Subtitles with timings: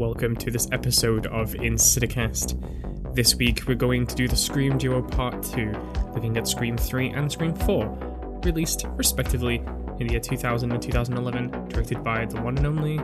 [0.00, 3.14] welcome to this episode of Insidicast.
[3.14, 5.74] This week we're going to do the Scream Duo Part 2,
[6.14, 9.56] looking at Scream 3 and Scream 4, released respectively
[9.98, 12.98] in the year 2000 and 2011, directed by the one and only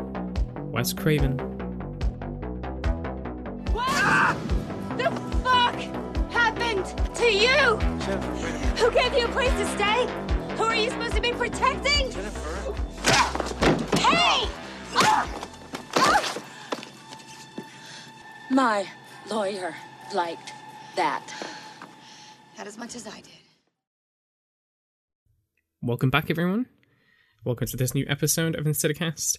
[0.72, 1.36] Wes Craven.
[3.74, 4.38] What
[4.96, 5.10] the
[5.44, 5.74] fuck
[6.32, 7.76] happened to you?
[8.78, 10.06] Who gave you a place to stay?
[10.56, 12.10] Who are you supposed to be protecting?
[12.12, 12.85] Hey!
[18.56, 18.88] My
[19.30, 19.76] lawyer
[20.14, 20.54] liked
[20.94, 21.30] that.
[22.56, 23.42] Not as much as I did.
[25.82, 26.64] Welcome back, everyone.
[27.44, 29.36] Welcome to this new episode of Insidicast.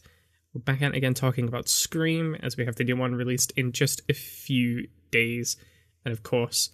[0.54, 3.72] We're back at again talking about Scream, as we have the new one released in
[3.72, 5.58] just a few days.
[6.06, 6.70] And of course,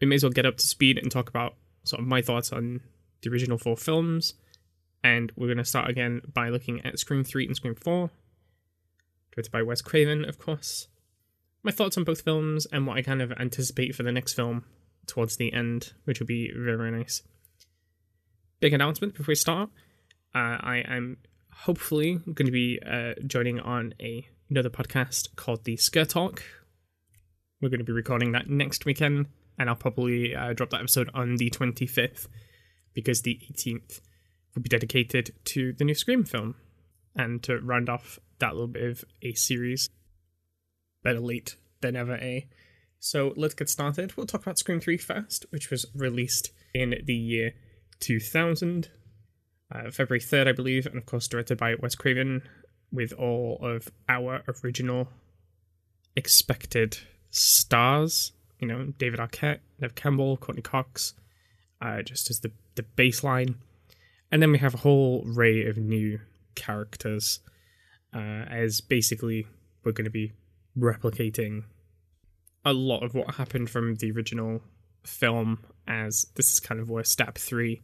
[0.00, 2.52] we may as well get up to speed and talk about sort of my thoughts
[2.52, 2.82] on
[3.22, 4.34] the original four films.
[5.02, 8.10] And we're going to start again by looking at Scream 3 and Scream 4,
[9.32, 10.86] directed by Wes Craven, of course.
[11.64, 14.64] My thoughts on both films and what I kind of anticipate for the next film
[15.06, 17.22] towards the end, which will be very, very nice.
[18.60, 19.70] Big announcement before we start.
[20.34, 21.16] Uh, I am
[21.50, 26.42] hopefully going to be uh, joining on a another podcast called the Scare Talk.
[27.62, 29.26] We're going to be recording that next weekend,
[29.58, 32.28] and I'll probably uh, drop that episode on the 25th
[32.92, 34.02] because the 18th
[34.54, 36.56] will be dedicated to the new Scream film
[37.16, 39.88] and to round off that little bit of a series.
[41.04, 42.40] Better late than ever, eh?
[42.98, 44.16] So let's get started.
[44.16, 47.52] We'll talk about Scream 3 first, which was released in the year
[48.00, 48.88] 2000,
[49.70, 52.42] uh, February 3rd, I believe, and of course directed by Wes Craven,
[52.90, 55.08] with all of our original
[56.16, 56.98] expected
[57.30, 58.32] stars.
[58.58, 61.12] You know, David Arquette, Neve Campbell, Courteney Cox,
[61.82, 63.56] uh, just as the, the baseline.
[64.32, 66.20] And then we have a whole array of new
[66.54, 67.40] characters,
[68.14, 69.46] uh, as basically
[69.84, 70.32] we're going to be
[70.78, 71.64] replicating
[72.64, 74.62] a lot of what happened from the original
[75.04, 77.82] film, as this is kind of where Stab three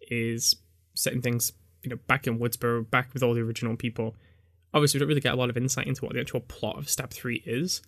[0.00, 0.56] is
[0.94, 1.52] setting things,
[1.82, 4.16] you know, back in Woodsboro, back with all the original people.
[4.72, 6.88] Obviously, we don't really get a lot of insight into what the actual plot of
[6.88, 7.82] Stab three is,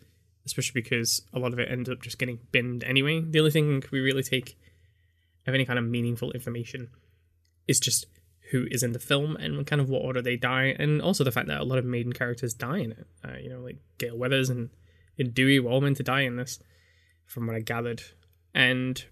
[0.46, 3.20] especially because a lot of it ends up just getting binned anyway.
[3.20, 4.58] The only thing we really take
[5.46, 6.90] of any kind of meaningful information
[7.66, 8.06] is just
[8.50, 11.32] who is in the film and kind of what order they die, and also the
[11.32, 13.06] fact that a lot of maiden characters die in it.
[13.24, 14.70] Uh, you know, like Gale Weathers and,
[15.18, 16.58] and Dewey were all meant to die in this,
[17.26, 18.02] from what I gathered.
[18.54, 19.02] And,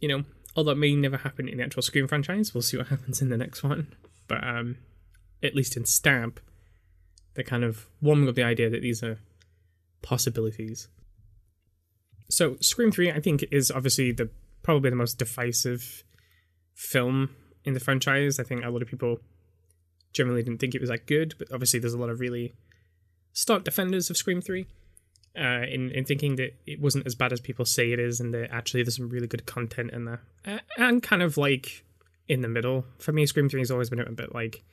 [0.00, 0.24] you know,
[0.56, 3.28] although it may never happen in the actual Scream franchise, we'll see what happens in
[3.28, 3.94] the next one.
[4.28, 4.78] But um,
[5.42, 6.40] at least in Stab,
[7.34, 9.18] they're kind of warming up the idea that these are
[10.02, 10.88] possibilities.
[12.30, 14.30] So, Scream 3, I think, is obviously the
[14.62, 16.02] probably the most divisive
[16.74, 17.30] film
[17.66, 18.40] in the franchise.
[18.40, 19.18] I think a lot of people
[20.12, 22.54] generally didn't think it was that good, but obviously there's a lot of really
[23.32, 24.66] stark defenders of Scream 3
[25.38, 28.32] uh, in, in thinking that it wasn't as bad as people say it is, and
[28.32, 30.22] that actually there's some really good content in there.
[30.46, 31.84] Uh, and kind of like
[32.28, 32.84] in the middle.
[32.98, 34.64] For me, Scream 3 has always been a bit like,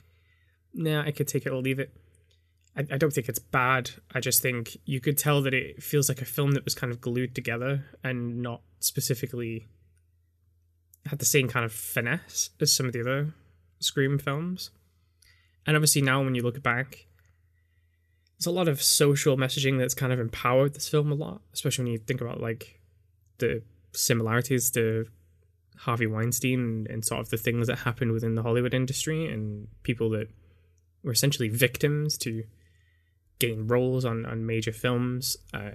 [0.72, 1.92] nah, I could take it or leave it.
[2.76, 3.90] I, I don't think it's bad.
[4.14, 6.92] I just think you could tell that it feels like a film that was kind
[6.92, 9.68] of glued together and not specifically
[11.06, 13.34] had the same kind of finesse as some of the other
[13.80, 14.70] Scream films.
[15.66, 17.06] And obviously now when you look back,
[18.38, 21.84] there's a lot of social messaging that's kind of empowered this film a lot, especially
[21.84, 22.80] when you think about like
[23.38, 25.06] the similarities to
[25.78, 29.68] Harvey Weinstein and, and sort of the things that happened within the Hollywood industry and
[29.82, 30.28] people that
[31.02, 32.44] were essentially victims to
[33.38, 35.36] gain roles on, on major films.
[35.52, 35.72] Uh,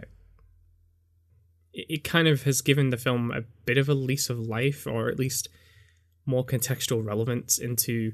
[1.87, 5.09] it, kind of has given the film a bit of a lease of life, or
[5.09, 5.49] at least
[6.25, 8.11] more contextual relevance into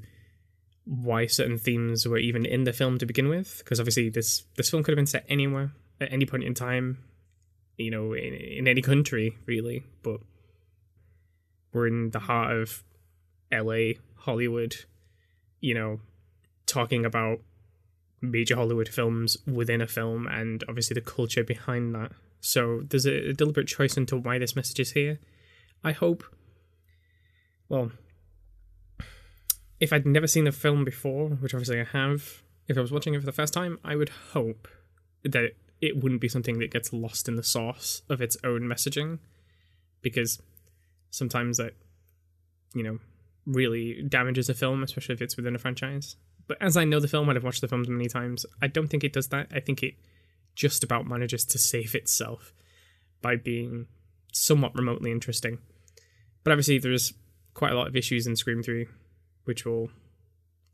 [0.84, 3.58] why certain themes were even in the film to begin with.
[3.58, 6.98] Because obviously, this this film could have been set anywhere at any point in time,
[7.76, 9.84] you know, in, in any country really.
[10.02, 10.20] But
[11.72, 12.82] we're in the heart of
[13.52, 14.76] L.A., Hollywood,
[15.60, 16.00] you know,
[16.66, 17.40] talking about
[18.20, 22.12] major Hollywood films within a film, and obviously the culture behind that.
[22.46, 25.18] So there's a, a deliberate choice into why this message is here.
[25.82, 26.22] I hope.
[27.68, 27.90] Well,
[29.80, 33.14] if I'd never seen the film before, which obviously I have, if I was watching
[33.14, 34.68] it for the first time, I would hope
[35.24, 39.18] that it wouldn't be something that gets lost in the sauce of its own messaging,
[40.00, 40.40] because
[41.10, 41.74] sometimes that,
[42.74, 43.00] you know,
[43.44, 46.14] really damages a film, especially if it's within a franchise.
[46.46, 49.02] But as I know the film, I've watched the films many times, I don't think
[49.02, 49.48] it does that.
[49.52, 49.94] I think it
[50.56, 52.52] just about manages to save itself
[53.22, 53.86] by being
[54.32, 55.58] somewhat remotely interesting.
[56.42, 57.12] But obviously, there's
[57.54, 58.86] quite a lot of issues in Scream 3,
[59.44, 59.90] which we'll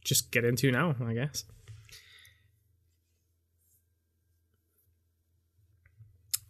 [0.03, 1.45] just get into now, I guess.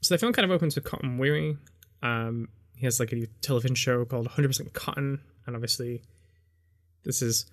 [0.03, 1.57] so the film kind of opens with Cotton Weary.
[2.03, 6.03] Um, he has like a television show called 100% Cotton, and obviously,
[7.05, 7.47] this is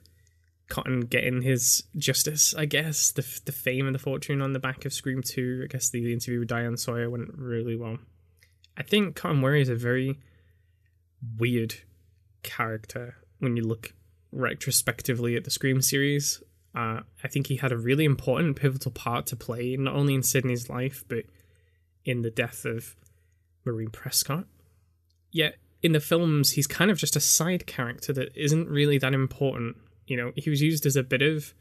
[0.69, 3.11] Cotton getting his justice, I guess.
[3.11, 5.61] The the fame and the fortune on the back of Scream 2.
[5.63, 7.97] I guess the, the interview with Diane Sawyer went really well.
[8.77, 10.19] I think Cotton Weary is a very
[11.37, 11.75] weird
[12.43, 13.93] character when you look
[14.31, 16.41] retrospectively at the Scream series.
[16.75, 20.23] Uh, I think he had a really important, pivotal part to play, not only in
[20.23, 21.25] Sidney's life, but
[22.05, 22.95] in the death of
[23.65, 24.45] Maureen Prescott.
[25.31, 29.13] Yet, in the films, he's kind of just a side character that isn't really that
[29.13, 29.77] important.
[30.09, 31.53] You know, he was used as a bit of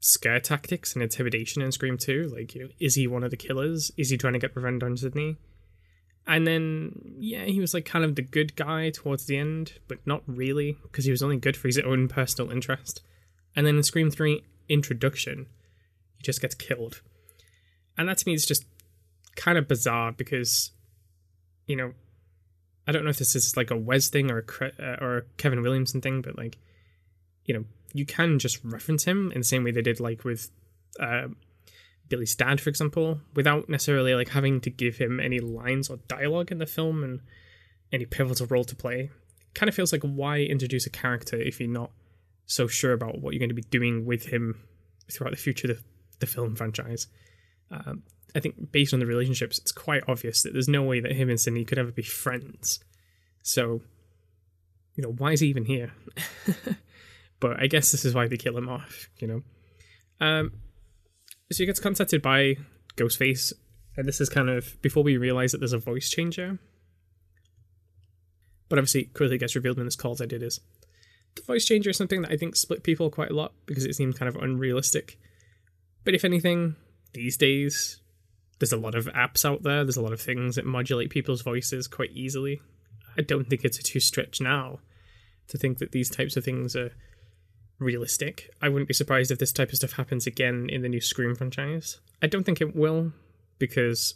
[0.00, 2.32] scare tactics and intimidation in Scream 2.
[2.34, 3.92] Like, you know, is he one of the killers?
[3.96, 5.36] Is he trying to get revenge on Sidney?
[6.26, 9.98] And then, yeah, he was like kind of the good guy towards the end, but
[10.06, 13.02] not really, because he was only good for his own personal interest.
[13.54, 15.46] And then in Scream 3 Introduction,
[16.16, 17.02] he just gets killed.
[17.98, 18.64] And that to me is just
[19.36, 20.70] kind of bizarre because,
[21.66, 21.92] you know,
[22.86, 25.22] I don't know if this is like a Wes thing or a, uh, or a
[25.36, 26.56] Kevin Williamson thing, but like,
[27.44, 30.50] you know, you can just reference him in the same way they did like with
[30.98, 31.28] uh,
[32.08, 36.52] Billy's dad, for example, without necessarily like having to give him any lines or dialogue
[36.52, 37.20] in the film and
[37.92, 39.10] any pivotal role to play.
[39.40, 41.90] It kind of feels like why introduce a character if you're not
[42.46, 44.60] so sure about what you're going to be doing with him
[45.10, 45.84] throughout the future of the,
[46.20, 47.06] the film franchise.
[47.70, 48.02] Um,
[48.34, 51.28] I think based on the relationships, it's quite obvious that there's no way that him
[51.28, 52.80] and Sidney could ever be friends.
[53.42, 53.82] So,
[54.94, 55.92] you know, why is he even here?
[57.42, 59.42] but I guess this is why they kill him off, you know.
[60.24, 60.52] Um,
[61.50, 62.54] so he gets contacted by
[62.96, 63.52] Ghostface,
[63.96, 66.60] and this is kind of before we realize that there's a voice changer.
[68.68, 70.60] But obviously, quickly gets revealed when this calls I did is
[71.34, 73.96] the voice changer is something that I think split people quite a lot because it
[73.96, 75.18] seemed kind of unrealistic.
[76.04, 76.76] But if anything,
[77.12, 78.00] these days,
[78.60, 81.42] there's a lot of apps out there, there's a lot of things that modulate people's
[81.42, 82.60] voices quite easily.
[83.18, 84.78] I don't think it's a too stretch now
[85.48, 86.92] to think that these types of things are
[87.82, 88.50] realistic.
[88.60, 91.34] I wouldn't be surprised if this type of stuff happens again in the new Scream
[91.34, 91.98] franchise.
[92.20, 93.12] I don't think it will
[93.58, 94.14] because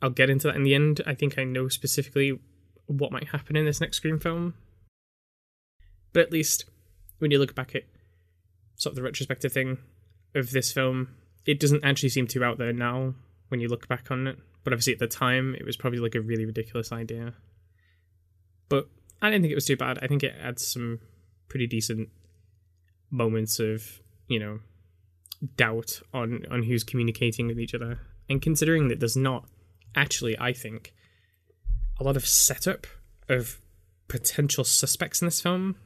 [0.00, 1.00] I'll get into that in the end.
[1.06, 2.38] I think I know specifically
[2.86, 4.54] what might happen in this next Scream film.
[6.12, 6.64] But at least
[7.18, 7.84] when you look back at
[8.76, 9.78] sort of the retrospective thing
[10.34, 11.08] of this film,
[11.46, 13.14] it doesn't actually seem too out there now
[13.48, 14.38] when you look back on it.
[14.64, 17.34] But obviously at the time, it was probably like a really ridiculous idea.
[18.68, 18.88] But
[19.20, 19.98] I didn't think it was too bad.
[20.02, 21.00] I think it adds some
[21.48, 22.08] pretty decent
[23.10, 24.60] moments of you know
[25.56, 28.00] doubt on on who's communicating with each other.
[28.28, 29.46] And considering that there's not
[29.94, 30.92] actually i think
[31.98, 32.86] a lot of setup
[33.28, 33.58] of
[34.06, 35.76] potential suspects in this film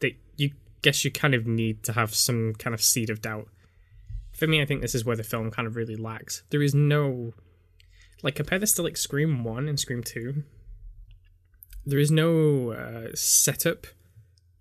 [0.00, 0.50] that you
[0.82, 3.48] guess you kind of need to have some kind of seed of doubt.
[4.32, 6.42] For me i think this is where the film kind of really lacks.
[6.50, 7.34] There is no
[8.22, 10.42] like compare this to like scream 1 and scream 2
[11.86, 13.86] there is no uh, setup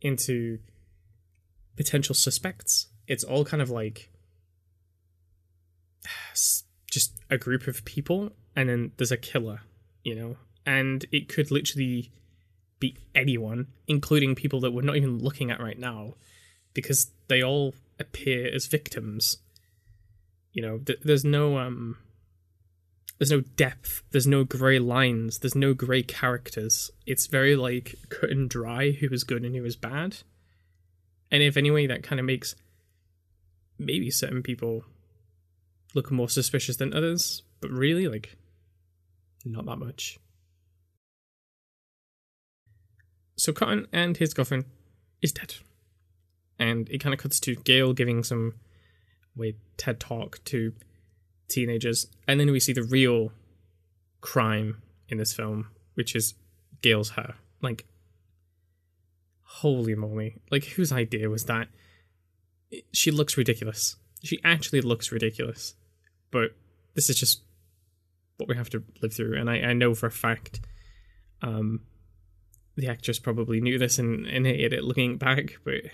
[0.01, 0.59] into
[1.75, 2.87] potential suspects.
[3.07, 4.09] It's all kind of like
[6.91, 9.61] just a group of people, and then there's a killer,
[10.03, 12.11] you know, and it could literally
[12.79, 16.13] be anyone, including people that we're not even looking at right now,
[16.73, 19.37] because they all appear as victims.
[20.51, 21.97] You know, th- there's no um,
[23.17, 26.91] there's no depth, there's no grey lines, there's no grey characters.
[27.05, 30.17] It's very like cut and dry who is good and who is bad
[31.35, 32.55] and if anyway, that kind of makes
[33.77, 34.85] maybe certain people
[35.93, 38.37] look more suspicious than others, but really, like,
[39.43, 40.17] not that much.
[43.35, 44.63] So Cotton and his girlfriend
[45.21, 45.55] is dead.
[46.57, 48.53] And it kind of cuts to Gale giving some
[49.35, 50.71] weird TED talk to
[51.49, 52.07] teenagers.
[52.29, 53.33] And then we see the real
[54.21, 56.35] crime in this film, which is
[56.81, 57.35] Gale's hair.
[57.61, 57.83] Like,
[59.61, 60.35] holy moly.
[60.51, 61.69] Like, whose idea was that?
[62.91, 63.95] She looks ridiculous.
[64.23, 65.75] She actually looks ridiculous.
[66.29, 66.51] But
[66.93, 67.41] this is just
[68.37, 69.37] what we have to live through.
[69.39, 70.59] And I, I know for a fact
[71.41, 71.81] um,
[72.75, 75.57] the actress probably knew this and, and hated it looking back.
[75.63, 75.85] But,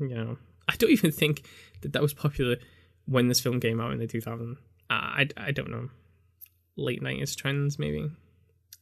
[0.00, 1.44] you know, I don't even think
[1.80, 2.56] that that was popular
[3.06, 4.52] when this film came out in the 2000s.
[4.52, 4.56] Uh,
[4.88, 5.88] I, I don't know.
[6.76, 8.12] Late 90s trends, maybe.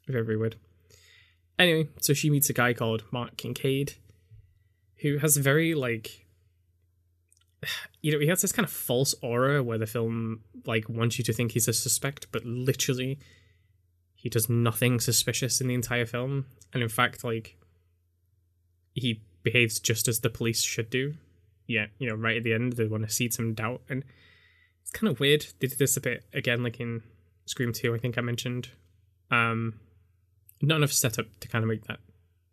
[0.07, 0.57] Very weird.
[1.59, 3.95] Anyway, so she meets a guy called Mark Kincaid,
[5.03, 6.27] who has very like
[8.03, 11.25] you know he has this kind of false aura where the film like wants you
[11.25, 13.19] to think he's a suspect but literally
[14.15, 17.57] he does nothing suspicious in the entire film and in fact like
[18.95, 21.15] he behaves just as the police should do
[21.67, 24.05] yeah you know right at the end they want to seed some doubt and
[24.83, 27.03] it's kind of weird they did this a bit again like in
[27.51, 28.69] Scream 2, I think I mentioned.
[29.29, 29.81] Um,
[30.63, 31.99] not enough setup to kind of make that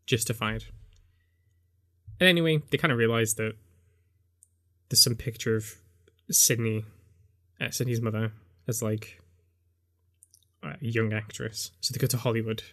[0.07, 0.63] justified.
[2.19, 3.53] And anyway, they kind of realize that
[4.89, 5.75] there's some picture of
[6.31, 6.85] Sidney,
[7.61, 8.31] uh, Sidney's mother,
[8.67, 9.19] as like
[10.63, 11.71] a young actress.
[11.81, 12.63] So they go to Hollywood.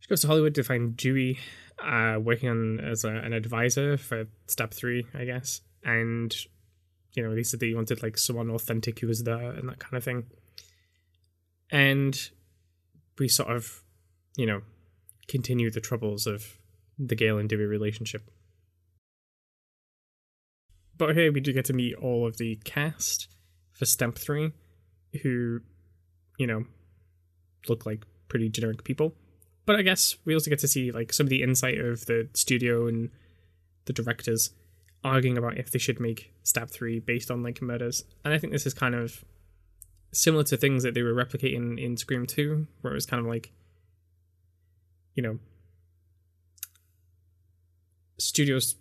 [0.00, 1.38] She goes to Hollywood to find Dewey
[1.82, 5.60] uh, working on as a, an advisor for Stab 3, I guess.
[5.82, 6.34] And,
[7.12, 9.96] you know, they said they wanted like someone authentic who was there and that kind
[9.96, 10.24] of thing.
[11.70, 12.18] And
[13.18, 13.82] we sort of,
[14.36, 14.60] you know,
[15.26, 16.58] continue the troubles of
[16.98, 18.30] the Gale and Dewey relationship.
[20.96, 23.28] But here we do get to meet all of the cast
[23.72, 24.52] for Stab 3,
[25.22, 25.60] who,
[26.38, 26.64] you know,
[27.68, 29.14] look like pretty generic people.
[29.66, 32.28] But I guess we also get to see like some of the insight of the
[32.34, 33.10] studio and
[33.86, 34.50] the directors
[35.02, 38.04] arguing about if they should make Stab 3 based on like murders.
[38.24, 39.24] And I think this is kind of
[40.12, 43.26] similar to things that they were replicating in Scream 2, where it was kind of
[43.26, 43.52] like,
[45.14, 45.38] you know,
[48.18, 48.76] studios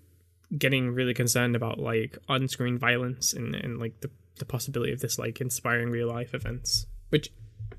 [0.58, 5.18] getting really concerned about like on-screen violence and, and like the, the possibility of this
[5.18, 7.30] like inspiring real life events which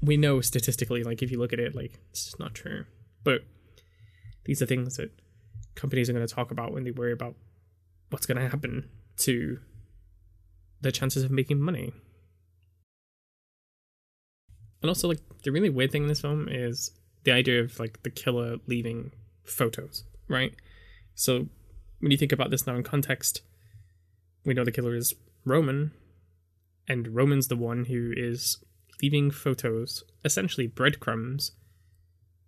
[0.00, 2.84] we know statistically like if you look at it like it's just not true.
[3.22, 3.42] But
[4.44, 5.10] these are things that
[5.74, 7.34] companies are going to talk about when they worry about
[8.10, 9.58] what's going to happen to
[10.80, 11.92] their chances of making money.
[14.82, 16.90] And also like the really weird thing in this film is
[17.24, 19.12] the idea of like the killer leaving
[19.44, 20.54] photos right
[21.14, 21.46] so
[22.00, 23.42] when you think about this now in context,
[24.44, 25.92] we know the killer is Roman,
[26.86, 28.58] and Roman's the one who is
[29.02, 31.52] leaving photos, essentially breadcrumbs,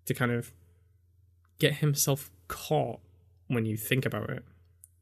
[0.04, 0.52] to kind of
[1.58, 3.00] get himself caught
[3.49, 4.44] when you think about it.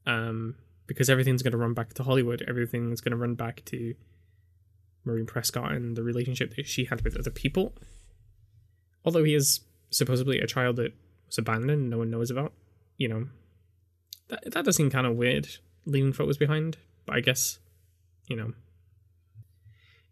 [0.05, 0.55] Um,
[0.87, 3.95] because everything's going to run back to Hollywood, everything's going to run back to
[5.03, 7.73] Maureen Prescott and the relationship that she had with other people.
[9.03, 10.93] Although he is supposedly a child that
[11.27, 12.53] was abandoned, no one knows about,
[12.97, 13.27] you know,
[14.29, 15.47] that that does seem kind of weird,
[15.85, 16.77] leaving photos behind.
[17.05, 17.59] But I guess,
[18.27, 18.53] you know,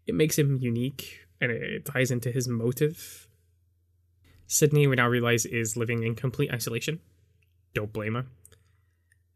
[0.06, 3.28] it makes him unique, and it, it ties into his motive.
[4.46, 7.00] Sidney, we now realize, is living in complete isolation.
[7.74, 8.26] Don't blame her.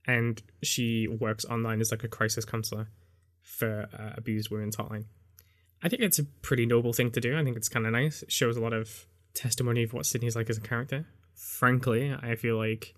[0.06, 2.88] And she works online as like a crisis counselor
[3.42, 5.04] for uh, abused women's hotline.
[5.82, 7.38] I think it's a pretty noble thing to do.
[7.38, 8.23] I think it's kind of nice.
[8.23, 11.06] It shows a lot of testimony of what Sidney's like as a character.
[11.35, 12.94] Frankly, I feel like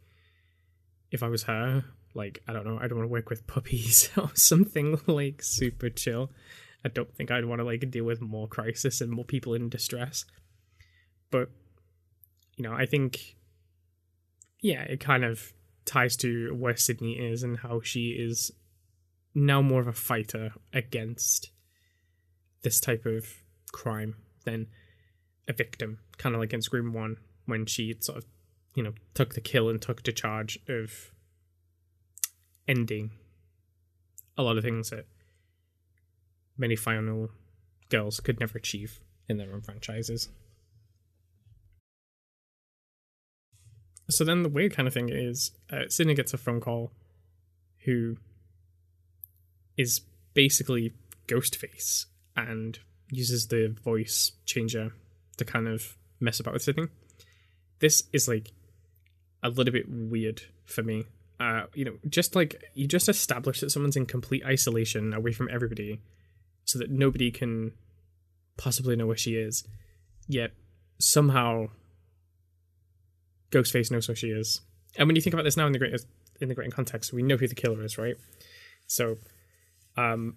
[1.11, 4.11] if I was her, like I don't know, I don't want to work with puppies
[4.17, 6.31] or something like super chill.
[6.85, 9.69] I don't think I'd want to like deal with more crisis and more people in
[9.69, 10.25] distress.
[11.31, 11.51] But
[12.57, 13.37] you know, I think
[14.61, 15.53] yeah, it kind of
[15.85, 18.53] ties to where Sidney is and how she is
[19.35, 21.51] now more of a fighter against
[22.63, 23.27] this type of
[23.73, 24.67] crime than
[25.49, 28.25] a victim, kind of like in Scream 1 when she sort of
[28.75, 31.13] you know, took the kill and took the charge of
[32.69, 33.11] ending
[34.37, 35.07] a lot of things that
[36.57, 37.31] many final
[37.89, 40.29] girls could never achieve in their own franchises.
[44.09, 46.93] So then the weird kind of thing is uh, Sidney gets a phone call
[47.85, 48.17] who
[49.77, 50.01] is
[50.35, 50.93] basically
[51.29, 52.79] Ghostface and
[53.11, 54.93] uses the voice changer
[55.37, 56.89] to kind of mess about with Sidney.
[57.79, 58.53] This is like
[59.43, 61.05] a little bit weird for me.
[61.39, 65.49] Uh, you know, just like you just establish that someone's in complete isolation away from
[65.51, 66.01] everybody,
[66.65, 67.73] so that nobody can
[68.59, 69.65] possibly know where she is.
[70.29, 70.53] Yet
[70.99, 71.69] somehow,
[73.51, 74.61] Ghostface knows where she is.
[74.97, 75.95] And when you think about this now in the great
[76.41, 78.17] in the great context, we know who the killer is, right?
[78.87, 79.17] So,
[79.97, 80.37] um,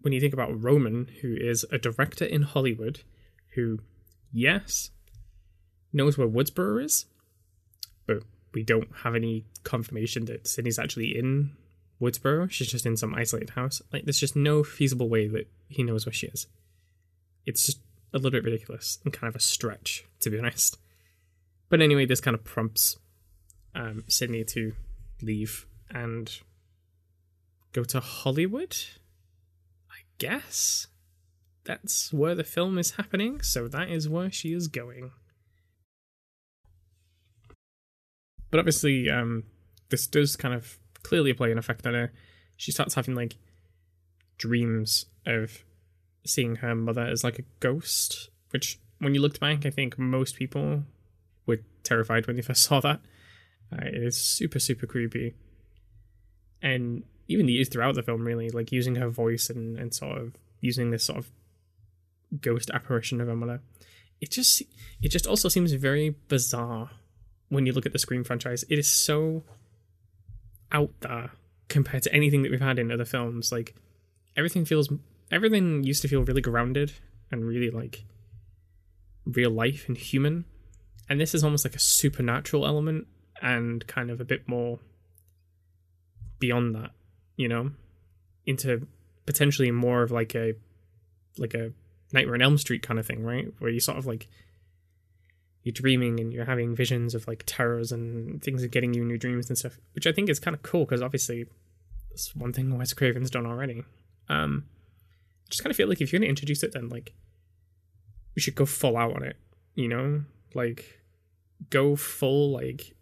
[0.00, 3.02] when you think about Roman, who is a director in Hollywood,
[3.54, 3.80] who,
[4.32, 4.90] yes,
[5.92, 7.06] knows where Woodsboro is,
[8.54, 11.52] we don't have any confirmation that Sidney's actually in
[12.00, 12.50] Woodsboro.
[12.50, 13.82] She's just in some isolated house.
[13.92, 16.46] Like, there's just no feasible way that he knows where she is.
[17.46, 17.78] It's just
[18.12, 20.78] a little bit ridiculous and kind of a stretch, to be honest.
[21.68, 22.96] But anyway, this kind of prompts
[23.74, 24.72] um, Sidney to
[25.22, 26.30] leave and
[27.72, 28.76] go to Hollywood.
[29.90, 30.86] I guess
[31.64, 35.10] that's where the film is happening, so that is where she is going.
[38.54, 39.42] But obviously, um,
[39.88, 42.12] this does kind of clearly play an effect on her.
[42.56, 43.34] She starts having like
[44.38, 45.64] dreams of
[46.24, 50.36] seeing her mother as like a ghost, which when you looked back, I think most
[50.36, 50.84] people
[51.46, 53.00] were terrified when they first saw that.
[53.72, 55.34] Uh, it is super, super creepy.
[56.62, 60.16] And even the use throughout the film, really, like using her voice and, and sort
[60.16, 61.32] of using this sort of
[62.40, 63.62] ghost apparition of her mother.
[64.20, 64.62] It just
[65.02, 66.90] it just also seems very bizarre
[67.54, 68.64] when you look at the Scream franchise.
[68.68, 69.42] It is so
[70.72, 71.30] out there
[71.68, 73.50] compared to anything that we've had in other films.
[73.50, 73.74] Like
[74.36, 74.92] everything feels
[75.30, 76.92] everything used to feel really grounded
[77.30, 78.04] and really like
[79.24, 80.44] real life and human.
[81.08, 83.06] And this is almost like a supernatural element
[83.42, 84.78] and kind of a bit more
[86.38, 86.90] beyond that,
[87.36, 87.70] you know,
[88.46, 88.86] into
[89.26, 90.54] potentially more of like a
[91.38, 91.72] like a
[92.12, 93.52] Nightmare on Elm Street kind of thing, right?
[93.58, 94.28] Where you sort of like
[95.64, 99.08] you're dreaming and you're having visions of like terrors and things are getting you in
[99.08, 101.46] your dreams and stuff, which I think is kind of cool because obviously
[102.10, 103.82] that's one thing Wes Craven's done already.
[104.28, 104.66] Um,
[105.46, 107.14] I just kind of feel like if you're going to introduce it, then like
[108.36, 109.36] we should go full out on it,
[109.74, 111.00] you know, like
[111.70, 112.94] go full like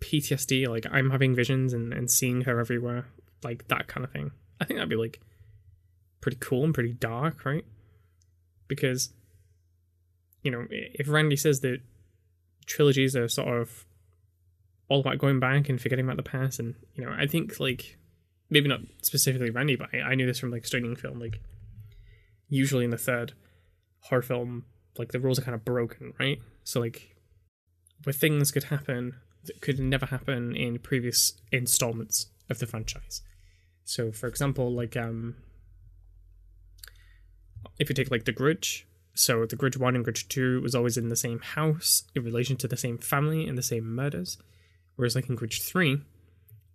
[0.00, 3.06] PTSD, like I'm having visions and, and seeing her everywhere,
[3.44, 4.30] like that kind of thing.
[4.62, 5.20] I think that'd be like
[6.22, 7.66] pretty cool and pretty dark, right?
[8.66, 9.10] Because
[10.42, 11.80] you know, if Randy says that
[12.68, 13.86] trilogies are sort of
[14.88, 17.98] all about going back and forgetting about the past, and you know, I think like
[18.50, 21.18] maybe not specifically Randy, but I, I knew this from like studying film.
[21.18, 21.40] Like
[22.48, 23.32] usually in the third
[24.00, 24.64] horror film,
[24.98, 26.38] like the rules are kind of broken, right?
[26.64, 27.16] So like
[28.04, 33.22] where things could happen that could never happen in previous installments of the franchise.
[33.84, 35.36] So for example, like um
[37.78, 38.86] if you take like the Grudge,
[39.18, 42.56] so the Grudge 1 and Grudge 2 was always in the same house in relation
[42.58, 44.38] to the same family and the same murders.
[44.94, 46.00] Whereas like in Grudge 3,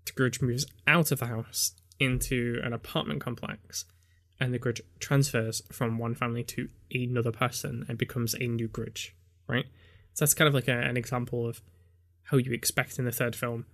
[0.06, 1.72] the Grudge moves out of the house
[2.02, 3.86] into an apartment complex
[4.42, 9.16] and the Grudge transfers from one family to another person and becomes a new Grudge,
[9.48, 9.66] right?
[10.14, 11.62] So that's kind of like a, an example of
[12.24, 13.68] how you expect in the third film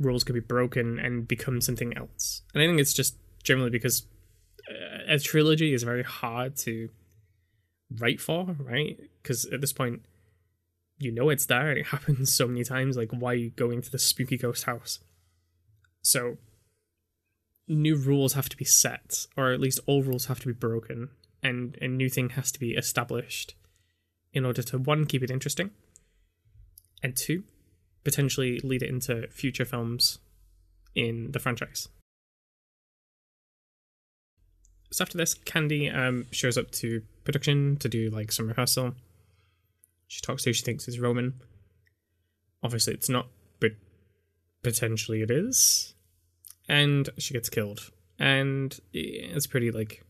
[0.00, 2.42] rules could be broken and become something else.
[2.54, 4.02] And I think it's just generally because
[4.68, 6.88] uh, a trilogy is very hard to
[7.98, 8.98] write for, right?
[9.22, 10.02] Because at this point,
[10.98, 12.96] you know it's there it happens so many times.
[12.96, 15.00] Like, why are you going to the spooky ghost house?
[16.02, 16.38] So,
[17.68, 21.10] new rules have to be set, or at least all rules have to be broken,
[21.42, 23.54] and a new thing has to be established
[24.32, 25.70] in order to one, keep it interesting,
[27.02, 27.42] and two,
[28.04, 30.18] potentially lead it into future films
[30.94, 31.88] in the franchise.
[34.90, 38.94] So after this, Candy um, shows up to production to do like some rehearsal.
[40.08, 41.34] She talks to who she thinks is Roman.
[42.62, 43.28] Obviously, it's not,
[43.60, 43.72] but
[44.62, 45.94] potentially it is.
[46.68, 47.90] And she gets killed.
[48.18, 50.04] And it's pretty like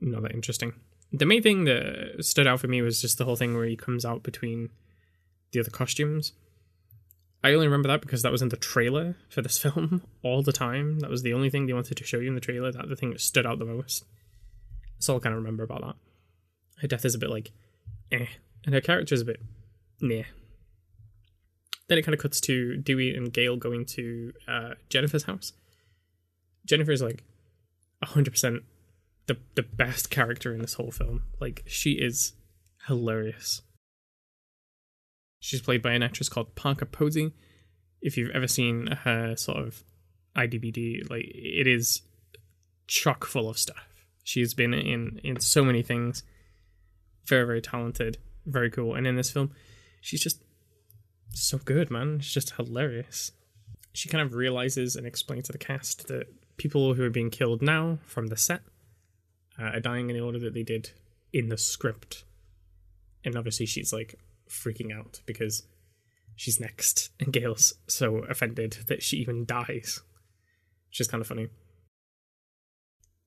[0.00, 0.74] not that interesting.
[1.12, 3.76] The main thing that stood out for me was just the whole thing where he
[3.76, 4.70] comes out between
[5.52, 6.32] the other costumes.
[7.42, 10.52] I only remember that because that was in the trailer for this film all the
[10.52, 11.00] time.
[11.00, 12.72] That was the only thing they wanted to show you in the trailer.
[12.72, 14.04] That the thing that stood out the most.
[14.96, 15.96] That's all I kind of remember about that.
[16.82, 17.52] Her death is a bit like,
[18.12, 18.26] eh,
[18.64, 19.40] and her character is a bit,
[20.00, 20.22] nah.
[21.88, 25.52] Then it kind of cuts to Dewey and Gale going to uh, Jennifer's house.
[26.66, 27.24] Jennifer is like,
[28.02, 28.62] hundred percent
[29.26, 31.22] the the best character in this whole film.
[31.40, 32.32] Like she is
[32.86, 33.62] hilarious.
[35.40, 37.32] She's played by an actress called Parker Posey.
[38.02, 39.82] If you've ever seen her sort of
[40.36, 42.02] IMDb, like it is
[42.86, 43.88] chock full of stuff.
[44.22, 46.22] She's been in in so many things.
[47.26, 48.94] Very very talented, very cool.
[48.94, 49.52] And in this film,
[50.00, 50.42] she's just
[51.32, 52.20] so good, man.
[52.20, 53.32] She's just hilarious.
[53.92, 56.26] She kind of realizes and explains to the cast that
[56.56, 58.60] people who are being killed now from the set
[59.58, 60.90] uh, are dying in the order that they did
[61.32, 62.24] in the script.
[63.24, 64.18] And obviously, she's like
[64.50, 65.62] freaking out because
[66.36, 70.00] she's next, and Gale's so offended that she even dies,
[70.88, 71.48] which is kind of funny.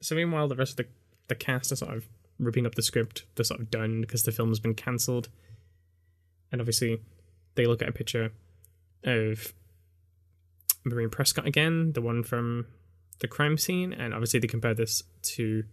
[0.02, 0.92] So meanwhile, the rest of the
[1.30, 2.06] the cast are sort of
[2.38, 3.24] ripping up the script.
[3.36, 5.30] They're sort of done because the film's been cancelled,
[6.52, 7.02] and obviously,
[7.56, 8.32] they look at a picture
[9.04, 9.54] of
[10.86, 12.68] Maureen Prescott again, the one from
[13.20, 15.64] the crime scene, and obviously they compare this to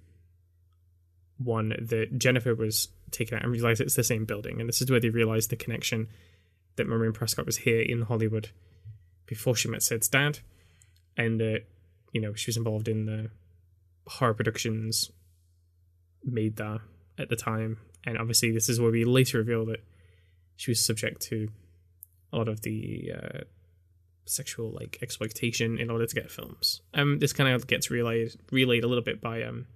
[1.43, 4.61] one that Jennifer was taken out and realized it's the same building.
[4.61, 6.09] And this is where they realized the connection
[6.77, 8.51] that Maureen Prescott was here in Hollywood
[9.27, 10.41] before she met Sid's dad.
[11.17, 11.59] And, uh,
[12.13, 13.31] you know, she was involved in the
[14.07, 15.11] horror productions
[16.25, 16.81] made there
[17.19, 17.79] at the time.
[18.05, 19.85] And obviously, this is where we later reveal that
[20.57, 21.49] she was subject to
[22.33, 23.39] a lot of the uh,
[24.25, 26.83] sexual like exploitation in order to get films.
[26.95, 29.67] Um, this kind of gets relayed relayed a little bit by um,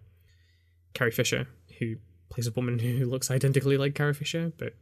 [0.94, 1.46] Carrie Fisher,
[1.78, 1.96] who
[2.30, 4.74] plays a woman who looks identically like Carrie Fisher, but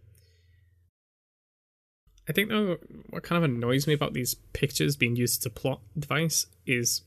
[2.28, 2.78] I think though
[3.10, 7.02] what kind of annoys me about these pictures being used as a plot device is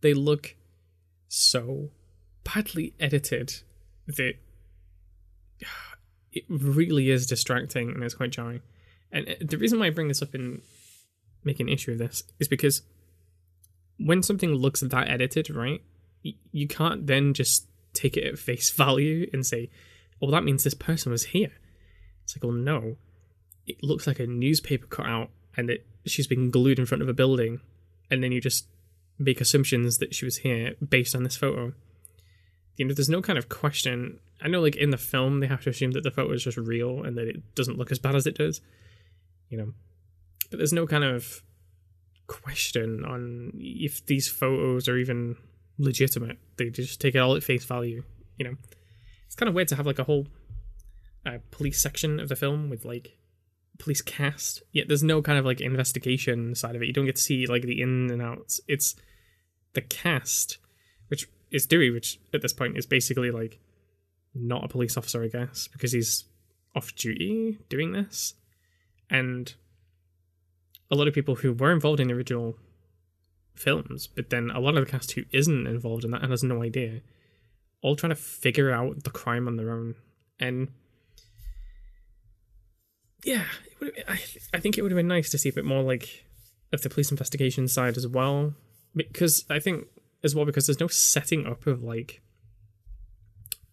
[0.00, 0.54] they look
[1.28, 1.90] so
[2.44, 3.62] badly edited
[4.06, 4.34] that
[6.32, 8.60] it really is distracting and it's quite jarring.
[9.10, 10.62] And uh, the reason why I bring this up and
[11.42, 12.82] make an issue of this is because
[13.98, 15.82] when something looks that edited, right,
[16.22, 19.70] you can't then just take it at face value and say,
[20.20, 21.52] "Well, that means this person was here."
[22.24, 22.96] It's like, "Well, no,
[23.66, 27.14] it looks like a newspaper cutout, and that she's been glued in front of a
[27.14, 27.60] building,
[28.10, 28.66] and then you just
[29.18, 31.72] make assumptions that she was here based on this photo."
[32.76, 34.20] You know, there's no kind of question.
[34.40, 36.56] I know, like in the film, they have to assume that the photo is just
[36.56, 38.62] real and that it doesn't look as bad as it does.
[39.50, 39.74] You know,
[40.50, 41.42] but there's no kind of
[42.26, 45.36] question on if these photos are even
[45.80, 46.38] legitimate.
[46.56, 48.04] They just take it all at face value.
[48.36, 48.56] You know,
[49.26, 50.28] it's kind of weird to have like a whole
[51.26, 53.16] uh, police section of the film with like
[53.78, 54.62] police cast.
[54.72, 56.86] Yet there's no kind of like investigation side of it.
[56.86, 58.60] You don't get to see like the in and outs.
[58.68, 58.94] It's
[59.72, 60.58] the cast,
[61.08, 63.58] which is Dewey, which at this point is basically like
[64.34, 66.24] not a police officer, I guess, because he's
[66.76, 68.34] off duty doing this,
[69.08, 69.52] and
[70.90, 72.56] a lot of people who were involved in the original
[73.60, 76.42] films, but then a lot of the cast who isn't involved in that and has
[76.42, 77.00] no idea,
[77.82, 79.94] all trying to figure out the crime on their own.
[80.38, 80.68] And
[83.24, 83.44] yeah,
[84.08, 84.18] I,
[84.54, 86.24] I think it would have been nice to see a bit more like
[86.72, 88.54] of the police investigation side as well,
[88.96, 89.86] because I think
[90.22, 92.22] as well because there's no setting up of like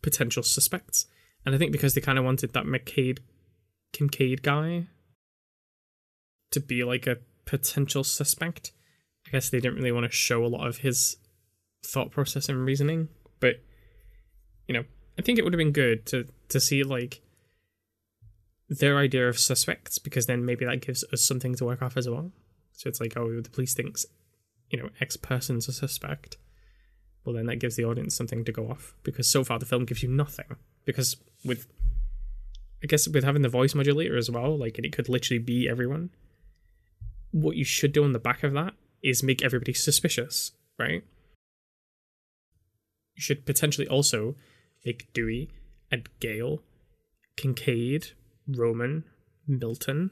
[0.02, 1.06] potential suspects,
[1.46, 3.20] and I think because they kind of wanted that McCade
[3.94, 4.88] Kincaid guy
[6.52, 8.72] to be like a potential suspect.
[9.28, 11.18] I guess they didn't really want to show a lot of his
[11.86, 13.10] thought process and reasoning,
[13.40, 13.56] but
[14.68, 14.84] you know,
[15.20, 17.22] I think it would have been good to to see like
[18.70, 22.08] their idea of suspects because then maybe that gives us something to work off as
[22.10, 22.32] well.
[22.74, 24.06] So it's like, oh, the police thinks,
[24.70, 26.38] you know, X person's a suspect.
[27.24, 29.86] Well, then that gives the audience something to go off because so far the film
[29.86, 30.46] gives you nothing.
[30.86, 31.68] Because with,
[32.82, 36.12] I guess, with having the voice modulator as well, like it could literally be everyone
[37.32, 38.74] what you should do on the back of that
[39.08, 41.04] is make everybody suspicious, right?
[43.16, 44.36] You should potentially also
[44.86, 45.50] make Dewey
[45.92, 46.62] and Gale,
[47.36, 48.12] Kincaid,
[48.48, 49.06] Roman,
[49.48, 50.12] Milton,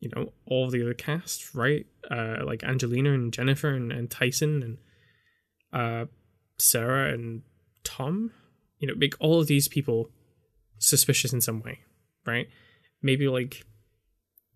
[0.00, 1.86] you know, all the other cast, right?
[2.10, 4.78] Uh, like Angelina and Jennifer and, and Tyson and
[5.72, 6.06] uh,
[6.58, 7.42] Sarah and
[7.84, 8.32] Tom.
[8.78, 10.10] You know, make all of these people
[10.78, 11.80] suspicious in some way,
[12.26, 12.48] right?
[13.02, 13.64] Maybe like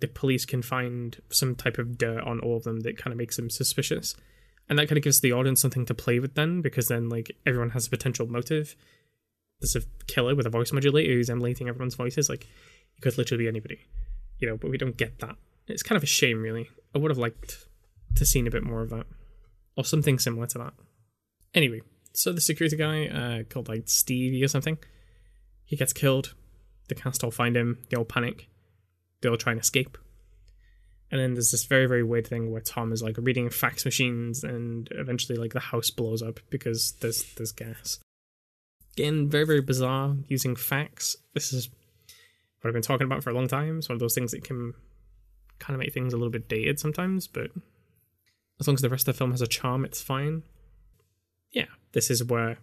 [0.01, 3.19] the police can find some type of dirt on all of them that kind of
[3.19, 4.17] makes them suspicious.
[4.69, 7.37] And that kind of gives the audience something to play with then, because then like
[7.45, 8.77] everyone has a potential motive.
[9.61, 12.29] There's a killer with a voice modulator who's emulating everyone's voices.
[12.29, 13.81] Like it could literally be anybody,
[14.39, 14.57] you know.
[14.57, 15.37] But we don't get that.
[15.67, 16.71] It's kind of a shame, really.
[16.95, 17.67] I would have liked
[18.17, 19.07] to seen a bit more of that,
[19.77, 20.73] or something similar to that.
[21.53, 21.83] Anyway,
[22.13, 24.79] so the security guy, uh, called like Stevie or something,
[25.65, 26.35] he gets killed.
[26.89, 27.79] The cast all find him.
[27.89, 28.50] They all panic
[29.21, 29.99] they all try and escape.
[31.11, 34.45] And then there's this very, very weird thing where Tom is like reading fax machines
[34.45, 37.99] and eventually like the house blows up because there's there's gas.
[38.97, 41.17] Again, very, very bizarre using fax.
[41.35, 41.69] This is
[42.61, 43.79] what I've been talking about for a long time.
[43.79, 44.75] It's one of those things that can
[45.59, 47.51] kind of make things a little bit dated sometimes, but
[48.61, 50.43] as long as the rest of the film has a charm, it's fine.
[51.51, 52.59] Yeah, this is where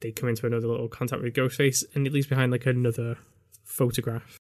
[0.00, 3.18] they come into another little contact with Ghostface and it leaves behind like another
[3.64, 4.39] photograph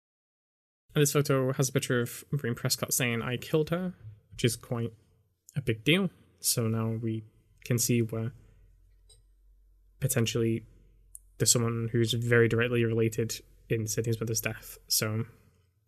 [0.93, 3.93] and this photo has a picture of Maureen Prescott saying, I killed her,
[4.31, 4.91] which is quite
[5.55, 6.09] a big deal.
[6.39, 7.23] So now we
[7.63, 8.31] can see where
[9.99, 10.65] potentially
[11.37, 14.77] there's someone who's very directly related in Sidney's mother's death.
[14.87, 15.25] So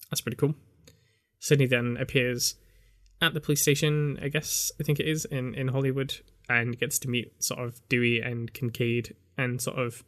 [0.10, 0.56] that's pretty cool.
[1.40, 2.56] Sidney then appears
[3.22, 6.14] at the police station, I guess, I think it is, in, in Hollywood,
[6.50, 10.04] and gets to meet sort of Dewey and Kincaid and sort of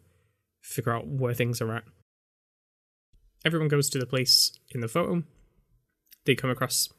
[0.61, 1.83] figure out where things are at
[3.45, 5.23] everyone goes to the place in the photo.
[6.25, 6.89] They come across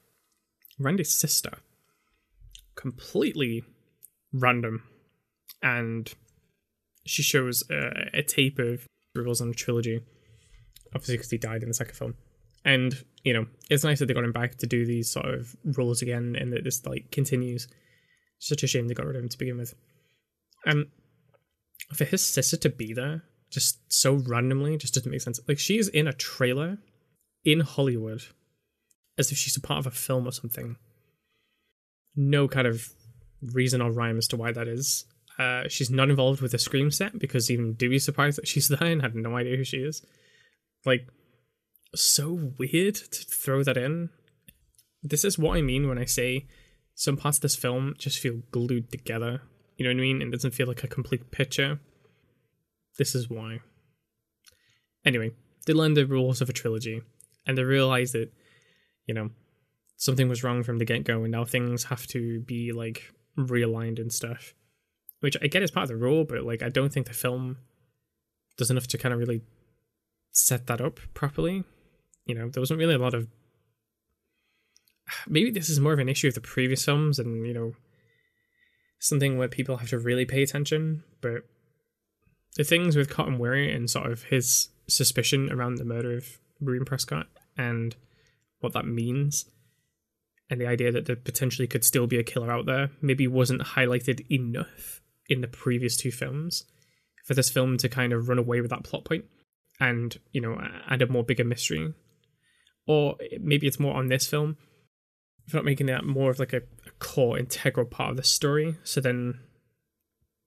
[0.78, 1.58] Randy's sister.
[2.76, 3.64] Completely
[4.32, 4.84] random.
[5.62, 6.12] And
[7.04, 10.00] she shows a, a tape of reveals on a trilogy.
[10.94, 12.14] Obviously, because he died in the second film.
[12.64, 15.56] And, you know, it's nice that they got him back to do these sort of
[15.64, 17.68] roles again and that this, like, continues.
[18.38, 19.74] Such a shame they got rid of him to begin with.
[20.66, 20.86] Um,
[21.92, 25.40] for his sister to be there just so randomly just doesn't make sense.
[25.46, 26.78] Like she's in a trailer
[27.44, 28.22] in Hollywood
[29.18, 30.76] as if she's a part of a film or something.
[32.14, 32.88] No kind of
[33.42, 35.04] reason or rhyme as to why that is.
[35.38, 38.88] Uh, she's not involved with the Scream set because even Dewey's surprised that she's there
[38.88, 40.04] and had no idea who she is.
[40.84, 41.08] Like,
[41.94, 44.10] so weird to throw that in.
[45.02, 46.46] This is what I mean when I say
[46.94, 49.42] some parts of this film just feel glued together.
[49.76, 50.22] You know what I mean?
[50.22, 51.78] It doesn't feel like a complete picture.
[52.98, 53.60] This is why.
[55.04, 55.32] Anyway,
[55.66, 57.02] they learned the rules of a trilogy
[57.46, 58.32] and they realized that,
[59.06, 59.30] you know,
[59.96, 64.00] something was wrong from the get go and now things have to be like realigned
[64.00, 64.54] and stuff.
[65.20, 67.58] Which I get is part of the rule, but like I don't think the film
[68.56, 69.42] does enough to kind of really
[70.32, 71.64] set that up properly.
[72.26, 73.28] You know, there wasn't really a lot of
[75.28, 77.72] maybe this is more of an issue of the previous films and, you know,
[78.98, 81.44] something where people have to really pay attention, but
[82.54, 86.84] the things with Cotton Weary and sort of his suspicion around the murder of Maureen
[86.84, 87.26] Prescott
[87.58, 87.96] and
[88.60, 89.46] what that means
[90.48, 93.60] and the idea that there potentially could still be a killer out there maybe wasn't
[93.60, 96.64] highlighted enough in the previous two films
[97.24, 99.24] for this film to kind of run away with that plot point
[99.80, 101.92] and you know add a more bigger mystery.
[102.86, 104.56] Or maybe it's more on this film
[105.48, 108.76] for not making that more of like a, a core integral part of the story.
[108.84, 109.40] So then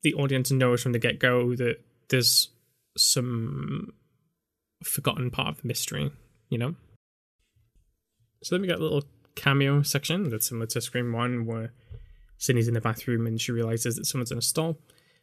[0.04, 1.78] the audience knows from the get-go that
[2.10, 2.50] there's
[2.98, 3.94] some
[4.84, 6.12] forgotten part of the mystery
[6.50, 6.76] you know
[8.42, 9.04] so then we get a little
[9.36, 11.72] cameo section that's similar to Scream 1 where
[12.38, 14.78] Sidney's in the bathroom and she realizes that someone's in a stall.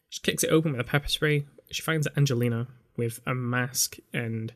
[0.09, 1.47] She kicks it open with a pepper spray.
[1.71, 4.53] She finds Angelina with a mask and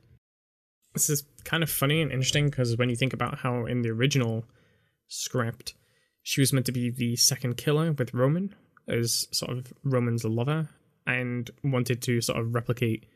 [0.94, 3.90] this is kind of funny and interesting because when you think about how in the
[3.90, 4.44] original
[5.08, 5.74] script
[6.22, 8.54] she was meant to be the second killer with Roman
[8.88, 10.68] as sort of Roman's lover
[11.14, 13.06] and wanted to sort of replicate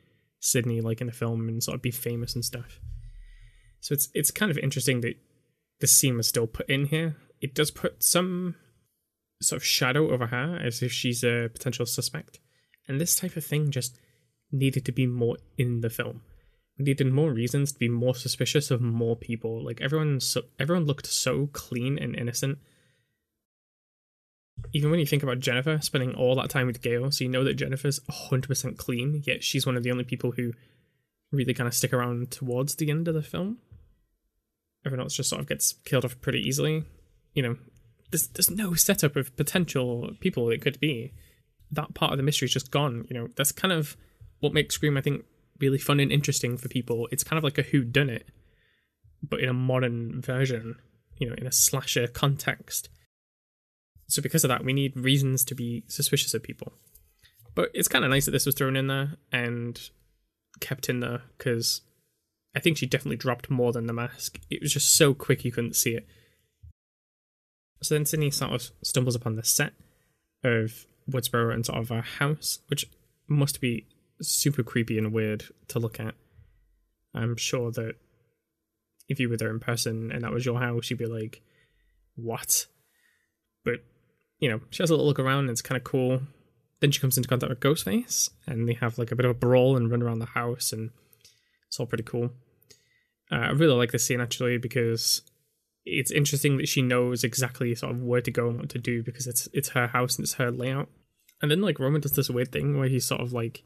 [0.40, 2.80] Sidney like in the film and sort of be famous and stuff.
[3.80, 5.14] So it's it's kind of interesting that
[5.80, 7.16] the scene was still put in here.
[7.40, 8.54] It does put some
[9.42, 12.40] sort of shadow over her as if she's a potential suspect.
[12.88, 13.98] And this type of thing just
[14.52, 16.22] needed to be more in the film.
[16.78, 19.64] We needed more reasons to be more suspicious of more people.
[19.64, 22.59] Like everyone, so everyone looked so clean and innocent.
[24.74, 27.44] Even when you think about Jennifer spending all that time with Gale, so you know
[27.44, 30.52] that Jennifer's 100% clean, yet she's one of the only people who
[31.30, 33.58] really kind of stick around towards the end of the film.
[34.84, 36.84] Everyone else just sort of gets killed off pretty easily.
[37.34, 37.56] You know,
[38.10, 41.12] there's there's no setup of potential people it could be.
[41.70, 43.06] That part of the mystery is just gone.
[43.08, 43.96] You know, that's kind of
[44.40, 45.24] what makes Scream, I think,
[45.60, 47.08] really fun and interesting for people.
[47.12, 48.28] It's kind of like a who done it,
[49.22, 50.76] but in a modern version.
[51.18, 52.88] You know, in a slasher context.
[54.06, 56.72] So because of that, we need reasons to be suspicious of people.
[57.54, 59.80] But it's kind of nice that this was thrown in there and
[60.60, 61.82] kept in there because
[62.54, 64.38] I think she definitely dropped more than the mask.
[64.50, 66.06] It was just so quick you couldn't see it.
[67.82, 69.72] So then Sidney sort of stumbles upon the set
[70.42, 72.86] of Woodsboro and sort of a house, which
[73.28, 73.86] must be
[74.22, 76.14] super creepy and weird to look at.
[77.14, 77.96] I'm sure that
[79.08, 81.42] if you were there in person and that was your house, you'd be like,
[82.16, 82.66] what?
[83.64, 83.84] But,
[84.44, 86.20] you know, she has a little look around and it's kind of cool.
[86.80, 89.38] Then she comes into contact with Ghostface and they have like a bit of a
[89.38, 90.90] brawl and run around the house and
[91.66, 92.30] it's all pretty cool.
[93.33, 95.22] Uh, I really like this scene actually because
[95.87, 99.02] it's interesting that she knows exactly sort of where to go and what to do
[99.02, 100.90] because it's it's her house and it's her layout.
[101.40, 103.62] And then like Roman does this weird thing where he's sort of like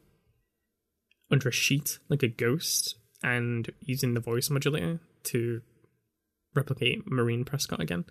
[1.29, 5.61] under a sheet like a ghost and using the voice modulator to
[6.55, 8.05] replicate Maureen Prescott again.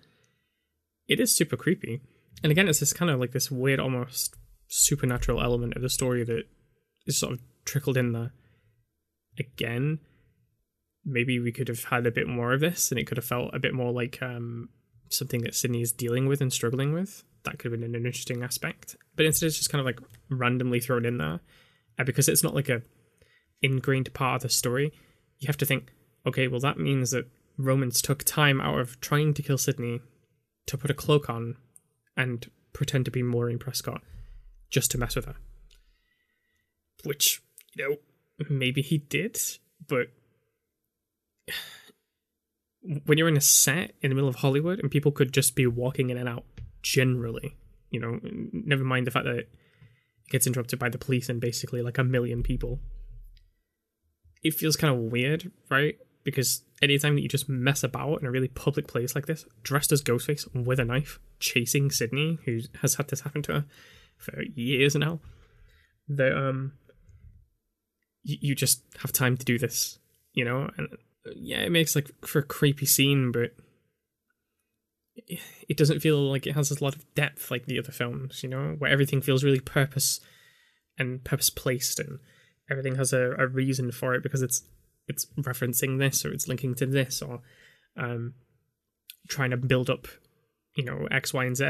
[1.08, 2.02] It is super creepy.
[2.42, 4.36] And again, it's this kind of like this weird, almost
[4.68, 6.44] supernatural element of the story that
[7.06, 8.32] is sort of trickled in there.
[9.38, 10.00] Again,
[11.04, 13.54] maybe we could have had a bit more of this and it could have felt
[13.54, 14.68] a bit more like um,
[15.10, 17.24] something that Sidney is dealing with and struggling with.
[17.44, 18.96] That could have been an interesting aspect.
[19.16, 21.40] But instead, it's just kind of like randomly thrown in there.
[22.04, 22.82] Because it's not like a
[23.60, 24.92] ingrained part of the story,
[25.38, 25.90] you have to think,
[26.26, 30.00] okay, well, that means that Romans took time out of trying to kill Sidney
[30.66, 31.56] to put a cloak on
[32.18, 34.02] and pretend to be Maureen Prescott
[34.68, 35.36] just to mess with her.
[37.04, 37.40] Which,
[37.74, 37.96] you know,
[38.50, 39.38] maybe he did,
[39.86, 40.08] but
[42.82, 45.66] when you're in a set in the middle of Hollywood and people could just be
[45.66, 46.44] walking in and out
[46.82, 47.56] generally,
[47.90, 48.18] you know,
[48.52, 49.48] never mind the fact that it
[50.28, 52.80] gets interrupted by the police and basically like a million people.
[54.42, 55.96] It feels kind of weird, right?
[56.24, 59.92] Because anytime that you just mess about in a really public place like this, dressed
[59.92, 63.64] as Ghostface with a knife, chasing Sidney, who has had this happen to her
[64.16, 65.20] for years now,
[66.08, 66.72] that um,
[68.22, 69.98] you, you just have time to do this,
[70.32, 70.88] you know, and
[71.36, 73.52] yeah, it makes like for a creepy scene, but
[75.68, 78.48] it doesn't feel like it has a lot of depth like the other films, you
[78.48, 80.20] know, where everything feels really purpose
[80.98, 82.18] and purpose placed and
[82.70, 84.62] everything has a, a reason for it because it's
[85.08, 87.40] it's referencing this or it's linking to this or
[87.96, 88.34] um
[89.28, 90.08] trying to build up,
[90.74, 91.64] you know, X, Y, and Z.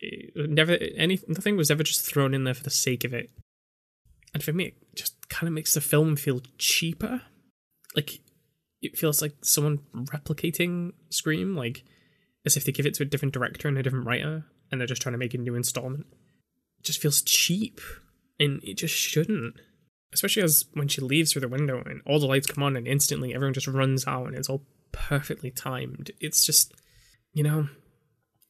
[0.00, 3.30] It never any nothing was ever just thrown in there for the sake of it.
[4.32, 7.22] And for me, it just kind of makes the film feel cheaper
[7.96, 8.20] like
[8.82, 11.84] it feels like someone replicating Scream, like
[12.46, 14.86] as if they give it to a different director and a different writer, and they're
[14.86, 16.06] just trying to make a new installment.
[16.78, 17.80] It just feels cheap,
[18.38, 19.54] and it just shouldn't.
[20.12, 22.86] Especially as when she leaves through the window and all the lights come on, and
[22.86, 26.10] instantly everyone just runs out, and it's all perfectly timed.
[26.20, 26.74] It's just,
[27.32, 27.68] you know,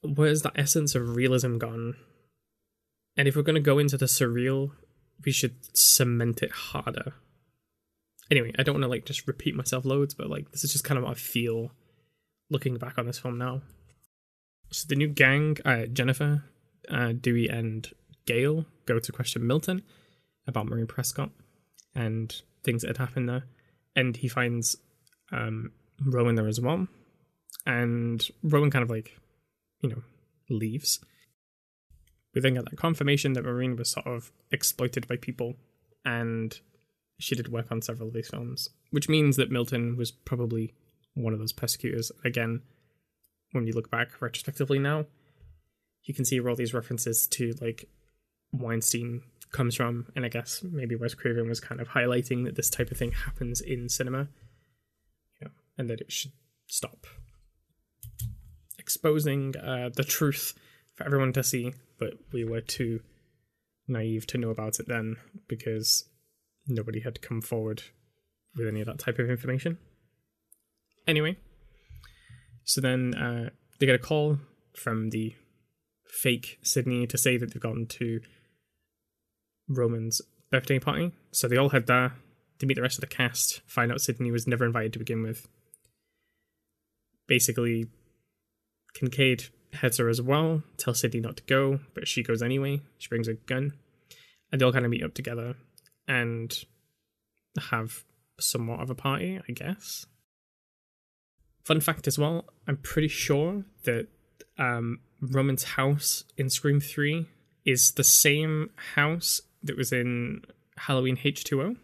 [0.02, 1.96] where's the essence of realism gone?
[3.16, 4.70] And if we're going to go into the surreal,
[5.24, 7.14] we should cement it harder.
[8.30, 10.84] Anyway, I don't want to like just repeat myself loads, but like this is just
[10.84, 11.72] kind of what I feel
[12.48, 13.62] looking back on this film now.
[14.70, 16.44] So the new gang, uh, Jennifer,
[16.88, 17.90] uh, Dewey, and
[18.24, 19.82] Gale go to question Milton
[20.46, 21.30] about Maureen Prescott
[21.94, 23.44] and things that had happened there,
[23.96, 24.76] and he finds
[25.32, 25.72] um,
[26.04, 26.86] Roman there as well,
[27.66, 29.16] and Roman kind of like,
[29.80, 30.02] you know,
[30.48, 31.00] leaves.
[32.34, 35.56] We then get that confirmation that Maureen was sort of exploited by people,
[36.04, 36.58] and
[37.18, 40.74] she did work on several of these films, which means that Milton was probably
[41.14, 42.12] one of those persecutors.
[42.24, 42.62] Again,
[43.52, 45.06] when you look back retrospectively now,
[46.04, 47.88] you can see all these references to like
[48.52, 52.70] Weinstein comes from, and I guess maybe Wes Craven was kind of highlighting that this
[52.70, 54.28] type of thing happens in cinema,
[55.40, 56.32] you know, and that it should
[56.66, 57.06] stop.
[58.78, 60.54] Exposing uh, the truth
[60.94, 63.00] for everyone to see, but we were too
[63.88, 65.16] naive to know about it then
[65.48, 66.08] because
[66.66, 67.82] nobody had come forward
[68.56, 69.78] with any of that type of information.
[71.06, 71.36] Anyway,
[72.64, 74.38] so then uh, they get a call
[74.76, 75.34] from the
[76.06, 78.20] fake Sidney to say that they've gotten to
[79.70, 81.12] Roman's birthday party.
[81.32, 82.14] So they all head there
[82.60, 85.22] to meet the rest of the cast, find out Sidney was never invited to begin
[85.22, 85.48] with.
[87.26, 87.86] Basically,
[88.92, 92.82] Kincaid heads her as well, tells Sidney not to go, but she goes anyway.
[92.98, 93.72] She brings a gun.
[94.52, 95.54] And they all kind of meet up together
[96.06, 96.52] and
[97.70, 98.04] have
[98.38, 100.06] somewhat of a party, I guess.
[101.64, 104.08] Fun fact as well, I'm pretty sure that
[104.58, 107.26] um, Roman's house in Scream 3
[107.64, 110.42] is the same house that was in
[110.76, 111.76] Halloween H2O,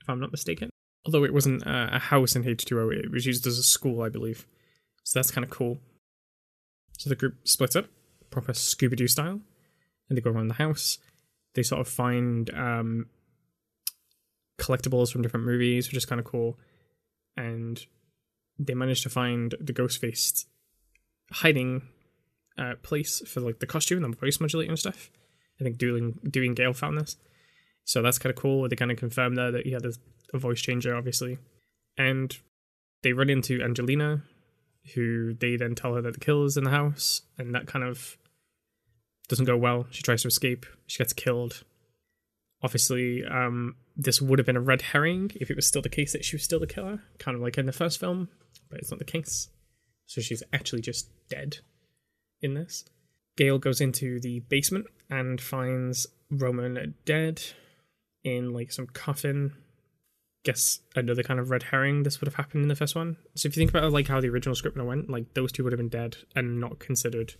[0.00, 0.70] if I'm not mistaken.
[1.04, 4.08] Although it wasn't a, a house in H2O, it was used as a school, I
[4.08, 4.46] believe.
[5.04, 5.78] So that's kind of cool.
[6.98, 7.86] So the group splits up,
[8.30, 9.40] proper Scooby Doo style,
[10.08, 10.98] and they go around the house.
[11.54, 13.06] They sort of find um,
[14.58, 16.58] collectibles from different movies, which is kind of cool.
[17.36, 17.84] And
[18.58, 20.46] they manage to find the ghost faced
[21.30, 21.82] hiding
[22.58, 25.10] uh, place for like the costume and the voice modulator and stuff.
[25.60, 27.16] I think doing doing Gale found this,
[27.84, 28.68] so that's kind of cool.
[28.68, 29.92] They kind of confirm there that had a,
[30.34, 31.38] a voice changer, obviously,
[31.96, 32.36] and
[33.02, 34.22] they run into Angelina,
[34.94, 38.16] who they then tell her that the killer's in the house, and that kind of
[39.28, 39.86] doesn't go well.
[39.90, 40.66] She tries to escape.
[40.86, 41.64] She gets killed.
[42.62, 46.12] Obviously, um, this would have been a red herring if it was still the case
[46.12, 48.28] that she was still the killer, kind of like in the first film,
[48.70, 49.48] but it's not the case.
[50.06, 51.58] So she's actually just dead
[52.40, 52.84] in this.
[53.38, 57.40] Gale goes into the basement and finds Roman dead
[58.24, 59.54] in like some coffin.
[60.44, 62.02] Guess another kind of red herring.
[62.02, 63.16] This would have happened in the first one.
[63.36, 65.72] So if you think about like how the original script went, like those two would
[65.72, 67.34] have been dead and not considered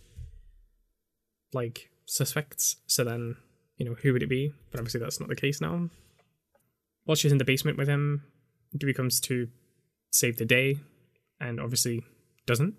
[1.53, 2.77] like suspects.
[2.87, 3.35] So then,
[3.75, 4.53] you know, who would it be?
[4.71, 5.89] But obviously that's not the case now.
[7.03, 8.23] While she's in the basement with him,
[8.77, 9.49] Dewey comes to
[10.11, 10.77] save the day,
[11.41, 12.03] and obviously
[12.45, 12.75] doesn't.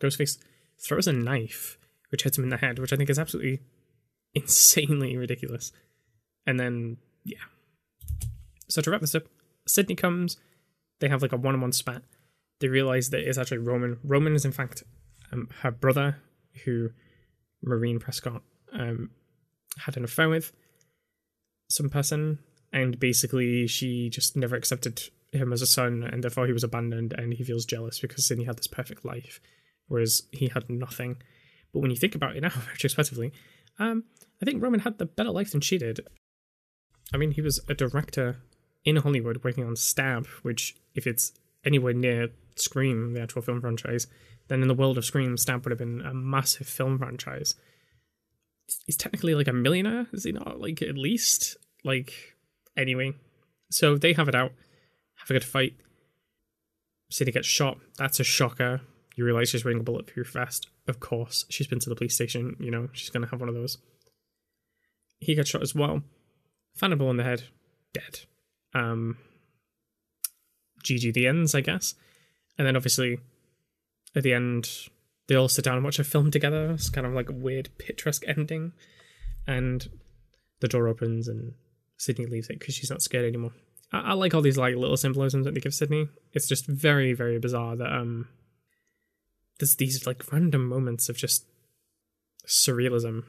[0.00, 0.38] Ghostface
[0.78, 1.78] throws a knife,
[2.10, 3.60] which hits him in the head, which I think is absolutely
[4.34, 5.72] insanely ridiculous.
[6.46, 7.38] And then, yeah.
[8.68, 9.24] So to wrap this up,
[9.66, 10.36] Sidney comes.
[11.00, 12.02] They have like a one-on-one spat.
[12.60, 13.98] They realize that it's actually Roman.
[14.02, 14.82] Roman is in fact
[15.32, 16.16] um, her brother,
[16.64, 16.90] who
[17.62, 18.42] Maureen Prescott
[18.72, 19.10] um,
[19.78, 20.52] had an affair with
[21.68, 22.38] some person,
[22.72, 25.02] and basically she just never accepted
[25.32, 28.44] him as a son, and therefore he was abandoned, and he feels jealous because Sidney
[28.44, 29.40] had this perfect life,
[29.88, 31.20] whereas he had nothing.
[31.76, 33.34] But when you think about it now, retrospectively,
[33.78, 34.04] um,
[34.40, 36.00] I think Roman had the better life than she did.
[37.12, 38.38] I mean, he was a director
[38.86, 41.32] in Hollywood working on Stab, which, if it's
[41.66, 44.06] anywhere near Scream, the actual film franchise,
[44.48, 47.56] then in the world of Scream, Stab would have been a massive film franchise.
[48.86, 50.58] He's technically like a millionaire, is he not?
[50.58, 51.58] Like, at least?
[51.84, 52.38] Like,
[52.74, 53.12] anyway.
[53.70, 54.52] So they have it out,
[55.16, 55.74] have a good fight.
[57.10, 57.76] Sidney gets shot.
[57.98, 58.80] That's a shocker.
[59.16, 60.68] You realize she's wearing a bulletproof vest.
[60.86, 62.54] Of course, she's been to the police station.
[62.60, 63.78] You know, she's going to have one of those.
[65.18, 66.02] He got shot as well.
[66.76, 67.44] Found a in the head.
[67.94, 68.20] Dead.
[68.74, 69.16] Um,
[70.84, 71.94] GG the ends, I guess.
[72.58, 73.18] And then obviously,
[74.14, 74.68] at the end,
[75.28, 76.72] they all sit down and watch a film together.
[76.72, 78.72] It's kind of like a weird picturesque ending.
[79.46, 79.88] And
[80.60, 81.54] the door opens and
[81.96, 83.52] Sidney leaves it because she's not scared anymore.
[83.92, 86.08] I, I like all these like little symbolisms that they give Sidney.
[86.32, 88.28] It's just very, very bizarre that um
[89.58, 91.46] there's these like random moments of just
[92.46, 93.24] surrealism.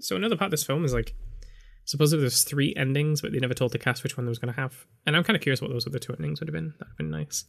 [0.00, 1.14] So another part of this film is like
[1.84, 4.52] supposedly there's three endings, but they never told the cast which one they was going
[4.52, 4.86] to have.
[5.06, 6.74] And I'm kind of curious what those other two endings would have been.
[6.78, 7.44] That'd have been nice.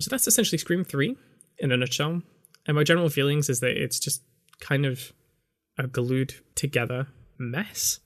[0.00, 1.16] So that's essentially Scream 3
[1.58, 2.22] in a nutshell.
[2.66, 4.22] And my general feelings is that it's just
[4.60, 5.12] kind of
[5.78, 7.08] a glued together
[7.38, 8.00] mess,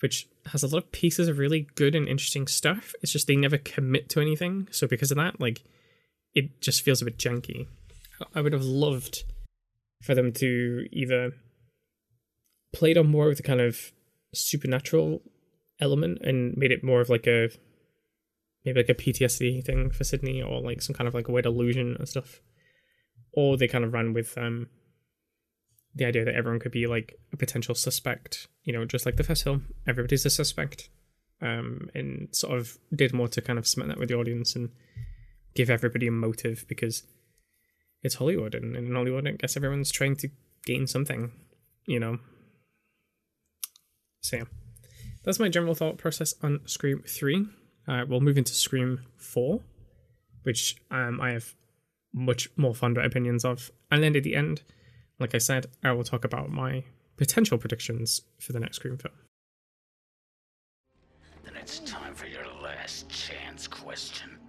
[0.00, 2.92] which has a lot of pieces of really good and interesting stuff.
[3.02, 4.68] It's just they never commit to anything.
[4.70, 5.62] So because of that, like,
[6.34, 7.66] it just feels a bit janky.
[8.34, 9.24] I would have loved
[10.02, 11.32] for them to either
[12.72, 13.92] played on more of the kind of
[14.34, 15.22] supernatural
[15.80, 17.50] element and made it more of like a
[18.64, 21.46] maybe like a PTSD thing for Sidney or like some kind of like a weird
[21.46, 22.40] illusion and stuff.
[23.32, 24.68] Or they kind of ran with um
[25.94, 29.24] the idea that everyone could be like a potential suspect, you know, just like the
[29.24, 30.88] first film, everybody's a suspect.
[31.42, 34.70] Um, and sort of did more to kind of cement that with the audience and
[35.54, 37.04] give everybody a motive because
[38.02, 40.28] it's Hollywood, and in Hollywood, I guess everyone's trying to
[40.64, 41.32] gain something,
[41.86, 42.18] you know.
[44.22, 44.44] So yeah,
[45.24, 47.46] that's my general thought process on Scream Three.
[47.86, 49.60] Uh, we'll move into Scream Four,
[50.42, 51.54] which um, I have
[52.12, 53.70] much more fonder opinions of.
[53.90, 54.62] And then at the end,
[55.18, 56.84] like I said, I will talk about my
[57.16, 59.14] potential predictions for the next Scream film.
[61.44, 64.41] Then it's time for your last chance question.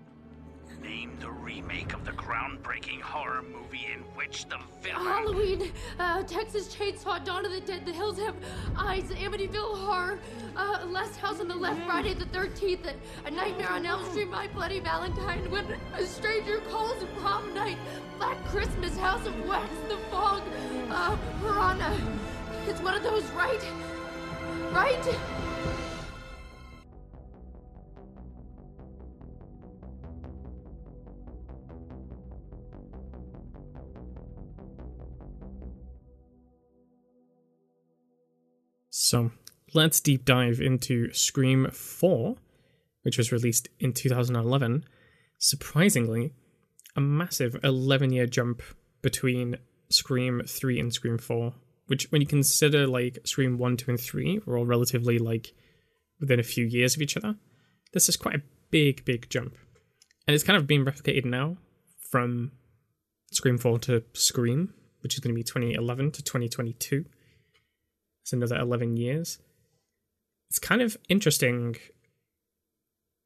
[1.24, 5.06] Name the remake of the groundbreaking horror movie in which the villain.
[5.06, 8.36] Halloween, uh, Texas Chainsaw, Dawn of the Dead, The Hills Have
[8.78, 10.20] Eyes, Amityville Horror,
[10.56, 12.94] uh, Last House on the Left, Friday the 13th,
[13.26, 15.66] A Nightmare on Elm Street, My Bloody Valentine, When
[15.96, 17.78] a Stranger Calls, Prom Night,
[18.18, 20.42] Black Christmas, House of Wax, The Fog,
[20.90, 21.98] uh, Piranha.
[22.68, 23.66] It's one of those, right?
[24.72, 25.43] Right?
[39.14, 39.30] So
[39.76, 42.36] let's deep dive into Scream 4,
[43.04, 44.86] which was released in 2011.
[45.38, 46.34] Surprisingly,
[46.96, 48.64] a massive 11 year jump
[49.04, 49.58] between
[49.90, 51.54] Scream 3 and Scream 4,
[51.86, 55.54] which, when you consider like Scream 1, 2, and 3 were all relatively like
[56.20, 57.36] within a few years of each other,
[57.94, 58.42] this is quite a
[58.72, 59.56] big, big jump.
[60.28, 61.58] And it's kind of being replicated now
[62.10, 62.52] from
[63.32, 67.06] Scream 4 to Scream, which is going to be 2011 to 2022.
[68.24, 69.40] It's another 11 years.
[70.50, 71.76] It's kind of interesting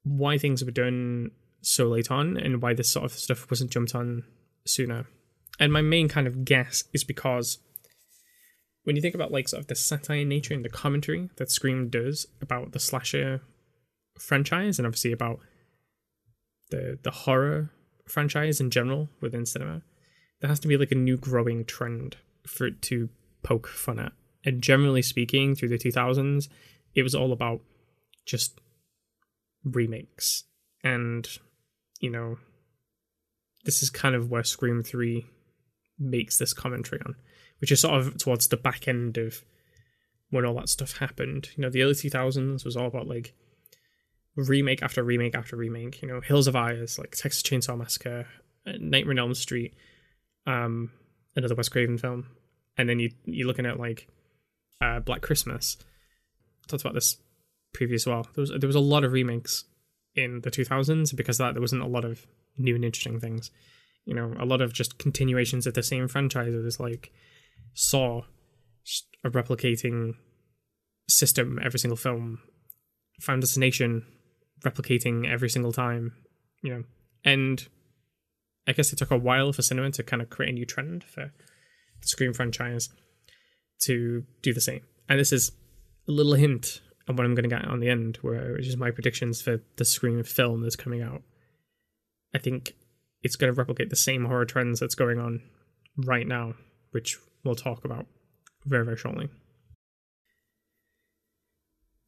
[0.03, 1.31] why things were done
[1.61, 4.23] so late on and why this sort of stuff wasn't jumped on
[4.65, 5.05] sooner.
[5.59, 7.59] And my main kind of guess is because
[8.83, 11.89] when you think about like sort of the satire nature and the commentary that Scream
[11.89, 13.41] does about the slasher
[14.19, 15.39] franchise and obviously about
[16.69, 17.71] the the horror
[18.07, 19.81] franchise in general within cinema,
[20.39, 23.09] there has to be like a new growing trend for it to
[23.43, 24.13] poke fun at.
[24.45, 26.47] And generally speaking, through the 2000s,
[26.95, 27.61] it was all about
[28.25, 28.59] just
[29.63, 30.43] remakes.
[30.83, 31.27] And,
[31.99, 32.37] you know,
[33.65, 35.25] this is kind of where Scream 3
[35.99, 37.15] makes this commentary on,
[37.59, 39.43] which is sort of towards the back end of
[40.29, 41.49] when all that stuff happened.
[41.55, 43.33] You know, the early 2000s was all about like
[44.35, 46.01] remake after remake after remake.
[46.01, 48.27] You know, Hills of Eyes, like Texas Chainsaw Massacre,
[48.65, 49.75] uh, Nightmare on Elm Street,
[50.45, 50.91] um,
[51.35, 52.27] another Wes Craven film,
[52.77, 54.07] and then you you're looking at like
[54.81, 55.77] uh, Black Christmas.
[56.67, 57.17] Talked about this
[57.73, 58.27] previous well.
[58.35, 59.65] There was there was a lot of remakes
[60.15, 62.25] in the 2000s because that there wasn't a lot of
[62.57, 63.51] new and interesting things.
[64.05, 67.11] You know, a lot of just continuations of the same franchises like
[67.73, 68.23] Saw,
[69.23, 70.13] a replicating
[71.09, 72.39] system every single film.
[73.21, 74.05] Final Destination,
[74.63, 76.13] replicating every single time.
[76.63, 76.83] You know,
[77.23, 77.67] and
[78.67, 81.03] I guess it took a while for cinema to kind of create a new trend
[81.03, 81.31] for
[82.01, 82.89] the Scream franchise
[83.81, 84.81] to do the same.
[85.09, 85.51] And this is
[86.07, 88.77] a little hint of what I'm going to get on the end, where which is
[88.77, 91.21] my predictions for the Scream film that's coming out.
[92.35, 92.73] I think
[93.23, 95.41] it's going to replicate the same horror trends that's going on
[95.95, 96.53] right now,
[96.91, 98.05] which we'll talk about
[98.65, 99.29] very, very shortly.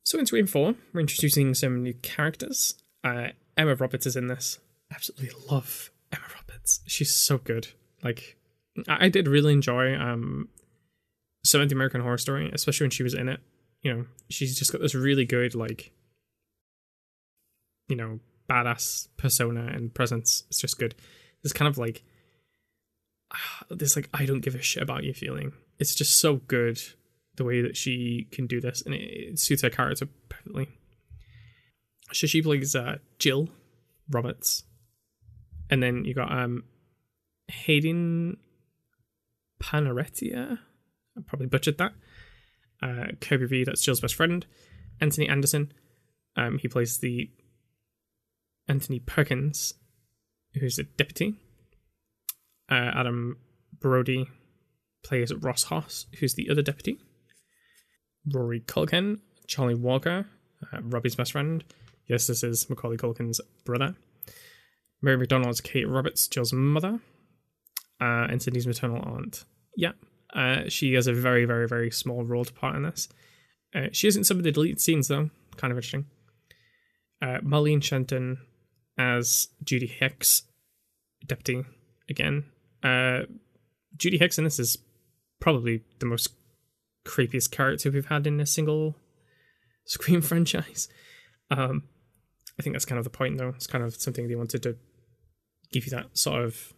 [0.04, 2.76] So in Scream 4, we're introducing some new characters.
[3.04, 4.60] Uh, Emma Roberts is in this.
[4.92, 6.82] Absolutely love Emma Roberts.
[6.88, 7.68] She's so good.
[8.04, 8.38] Like,
[8.88, 10.50] I, I did really enjoy um,
[11.44, 13.40] the American Horror Story, especially when she was in it.
[13.82, 15.92] You know, she's just got this really good, like,
[17.88, 18.20] you know,
[18.50, 20.44] badass persona and presence.
[20.50, 20.96] It's just good.
[21.44, 22.04] It's kind of like
[23.70, 25.54] this, like, I don't give a shit about you feeling.
[25.80, 26.80] It's just so good
[27.36, 30.68] the way that she can do this, and it, it suits her character perfectly.
[32.12, 33.50] So she plays uh, Jill
[34.10, 34.64] Roberts,
[35.70, 36.64] and then you got um,
[37.48, 38.38] Hayden
[39.62, 40.60] Panaretia.
[41.20, 41.94] I probably butchered that.
[42.82, 44.46] Uh, Kirby V, that's Jill's best friend.
[45.02, 45.72] Anthony Anderson,
[46.36, 47.30] um, he plays the
[48.68, 49.74] Anthony Perkins,
[50.60, 51.36] who's the deputy.
[52.72, 53.38] Uh, Adam
[53.80, 54.28] Brody
[55.04, 57.00] plays Ross Hoss, who's the other deputy.
[58.32, 60.28] Rory Culkin, Charlie Walker,
[60.72, 61.64] uh, Robbie's best friend.
[62.08, 63.96] Yes, this is Macaulay Culkin's brother.
[65.02, 67.00] Mary McDonnell's Kate Roberts, Jill's mother,
[68.02, 69.46] uh, and Sidney's maternal aunt.
[69.76, 69.94] Yeah,
[70.34, 73.10] uh, she has a very, very, very small role to part in this.
[73.74, 75.30] Uh, she isn't some of the deleted scenes though.
[75.58, 76.06] Kind of interesting.
[77.22, 78.40] Uh, Marley Shelton
[78.98, 80.44] as Judy Hicks,
[81.26, 81.66] deputy
[82.10, 82.46] again.
[82.84, 83.22] Uh,
[83.98, 84.78] Judy Hicks in this is
[85.40, 86.30] probably the most
[87.06, 88.96] creepiest character we've had in a single
[89.86, 90.88] Scream franchise.
[91.50, 91.84] Um,
[92.60, 93.50] I think that's kind of the point, though.
[93.50, 94.78] It's kind of something they wanted to
[95.72, 96.74] give you that sort of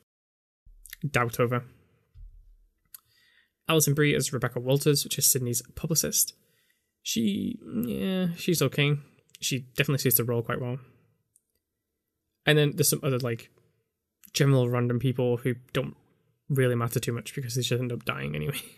[1.09, 1.65] doubt over.
[3.71, 6.33] Alison Brie as Rebecca Walters, which is Sidney's publicist.
[7.03, 8.97] She, yeah, she's okay.
[9.39, 10.77] She definitely suits the role quite well.
[12.45, 13.49] And then there's some other like
[14.33, 15.95] general random people who don't
[16.49, 18.59] really matter too much because they just end up dying anyway.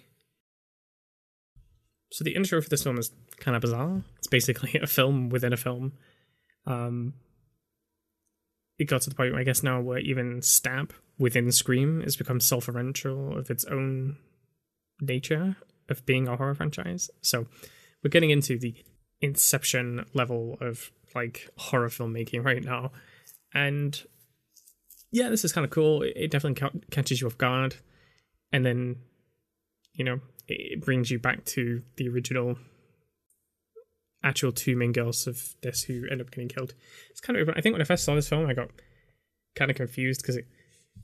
[2.11, 4.03] So the intro for this film is kind of bizarre.
[4.19, 5.93] It's basically a film within a film.
[6.67, 7.15] Um,
[8.77, 12.39] it got to the point, I guess, now where even Stab within Scream has become
[12.39, 14.17] self-referential of its own
[15.01, 15.55] nature
[15.89, 17.09] of being a horror franchise.
[17.21, 17.47] So
[18.03, 18.75] we're getting into the
[19.21, 22.91] inception level of like horror filmmaking right now,
[23.53, 24.01] and
[25.11, 26.01] yeah, this is kind of cool.
[26.01, 27.75] It definitely ca- catches you off guard,
[28.51, 28.97] and then
[29.93, 32.57] you know it brings you back to the original
[34.23, 36.73] actual two main girls of this who end up getting killed.
[37.11, 38.69] It's kind of I think when I first saw this film, I got
[39.55, 40.47] kind of confused because it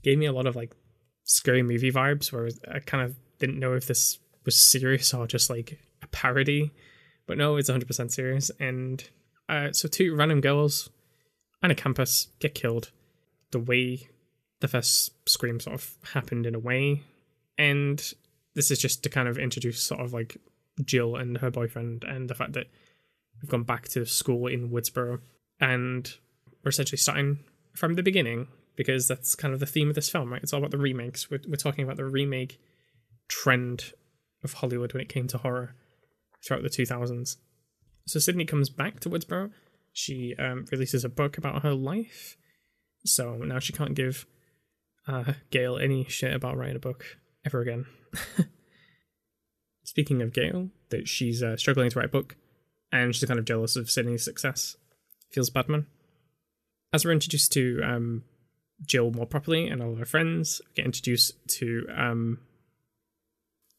[0.02, 0.74] gave me a lot of like
[1.24, 5.26] scary movie vibes, where I uh, kind of didn't know if this was serious or
[5.26, 6.70] just like a parody.
[7.26, 8.50] But no, it's 100% serious.
[8.60, 9.02] And
[9.48, 10.90] uh, so two random girls
[11.62, 12.90] on a campus get killed.
[13.50, 14.08] The way
[14.60, 17.02] the first scream sort of happened in a way,
[17.58, 18.00] and
[18.54, 20.36] this is just to kind of introduce sort of like
[20.84, 22.66] Jill and her boyfriend and the fact that
[23.40, 25.20] we've gone back to school in Woodsboro
[25.60, 26.14] and
[26.62, 27.40] we're essentially starting
[27.74, 30.42] from the beginning because that's kind of the theme of this film, right?
[30.42, 31.30] It's all about the remakes.
[31.30, 32.60] We're, we're talking about the remake
[33.30, 33.92] trend
[34.44, 35.74] of Hollywood when it came to horror
[36.44, 37.36] throughout the 2000s.
[38.06, 39.50] So Sidney comes back to Woodsboro.
[39.92, 42.36] She um, releases a book about her life.
[43.04, 44.26] So now she can't give
[45.06, 47.04] uh, Gale any shit about writing a book
[47.44, 47.86] ever again.
[49.84, 52.36] Speaking of Gale, that she's uh, struggling to write a book,
[52.92, 54.76] and she's kind of jealous of Sidney's success.
[55.32, 55.86] Feels bad, man.
[56.92, 58.24] As we're introduced to um,
[58.84, 62.38] Jill more properly and all of her friends, get introduced to um,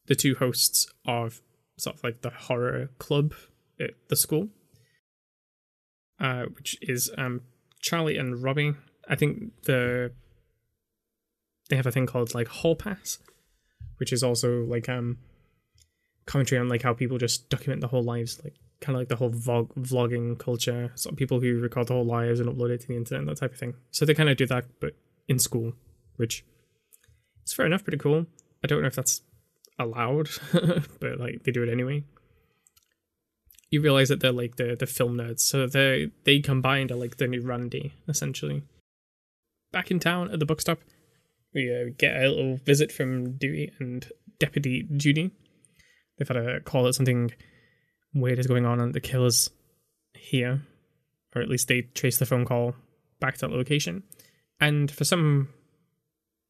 [0.06, 1.40] the two hosts of
[1.76, 3.34] sort of like the horror club
[3.80, 4.48] at the school,
[6.20, 7.42] uh, which is um,
[7.80, 8.74] Charlie and Robbie.
[9.08, 10.12] I think the
[11.68, 13.18] they have a thing called like Hall Pass,
[13.98, 15.18] which is also like um
[16.26, 19.16] commentary on like how people just document their whole lives, like kind of like the
[19.16, 20.92] whole vlog vlogging culture.
[20.94, 23.52] So people who record their whole lives and upload it to the internet, that type
[23.52, 23.74] of thing.
[23.90, 24.94] So they kind of do that, but
[25.28, 25.72] in school,
[26.16, 26.44] which
[27.44, 28.26] is fair enough, pretty cool.
[28.62, 29.22] I don't know if that's
[29.82, 30.28] allowed,
[31.00, 32.04] but like they do it anyway.
[33.70, 37.16] You realize that they're like the the film nerds, so they they combined are like
[37.16, 38.62] the new Randy essentially.
[39.72, 40.80] Back in town at the bookstop,
[41.54, 44.06] we uh, get a little visit from Dewey and
[44.38, 45.30] Deputy Judy.
[46.18, 47.32] They've had a call that something
[48.14, 49.50] weird is going on and the killer's
[50.14, 50.62] here,
[51.34, 52.74] or at least they trace the phone call
[53.20, 54.02] back to that location.
[54.60, 55.48] And for some,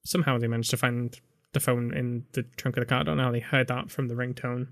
[0.05, 1.17] somehow they managed to find
[1.53, 3.01] the phone in the trunk of the car.
[3.01, 4.69] I don't know how they heard that from the ringtone,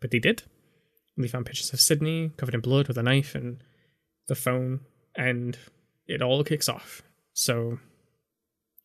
[0.00, 0.42] but they did.
[1.16, 3.62] And they found pictures of Sidney covered in blood with a knife and
[4.28, 4.80] the phone,
[5.16, 5.58] and
[6.06, 7.02] it all kicks off.
[7.34, 7.78] So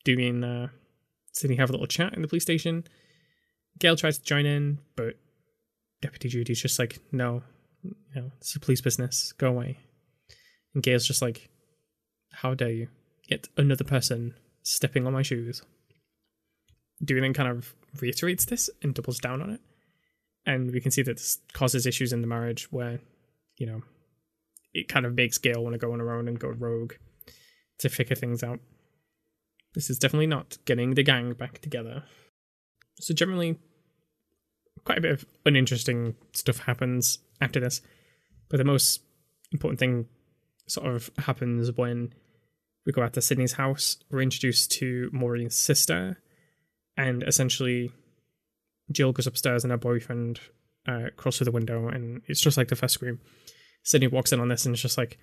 [0.04, 0.68] doing uh,
[1.32, 2.84] Sidney have a little chat in the police station.
[3.78, 5.14] Gale tries to join in, but
[6.02, 7.42] Deputy Judy's just like, no,
[7.82, 7.94] you
[8.38, 9.32] it's a police business.
[9.32, 9.78] Go away.
[10.74, 11.48] And Gale's just like,
[12.32, 12.88] how dare you?
[13.28, 15.62] Yet another person stepping on my shoes.
[17.00, 19.60] Then kind of reiterates this and doubles down on it.
[20.46, 23.00] And we can see that this causes issues in the marriage where,
[23.56, 23.82] you know,
[24.72, 26.94] it kind of makes Gale want to go on her own and go rogue
[27.78, 28.60] to figure things out.
[29.74, 32.04] This is definitely not getting the gang back together.
[33.00, 33.58] So generally,
[34.84, 37.80] quite a bit of uninteresting stuff happens after this.
[38.48, 39.02] But the most
[39.52, 40.06] important thing
[40.66, 42.12] sort of happens when
[42.86, 43.98] we go out to Sidney's house.
[44.10, 46.18] We're introduced to Maureen's sister,
[46.98, 47.92] and essentially,
[48.90, 50.40] Jill goes upstairs and her boyfriend
[50.86, 53.20] uh, crawls through the window, and it's just like the first scream.
[53.84, 55.16] Sidney walks in on this and it's just like,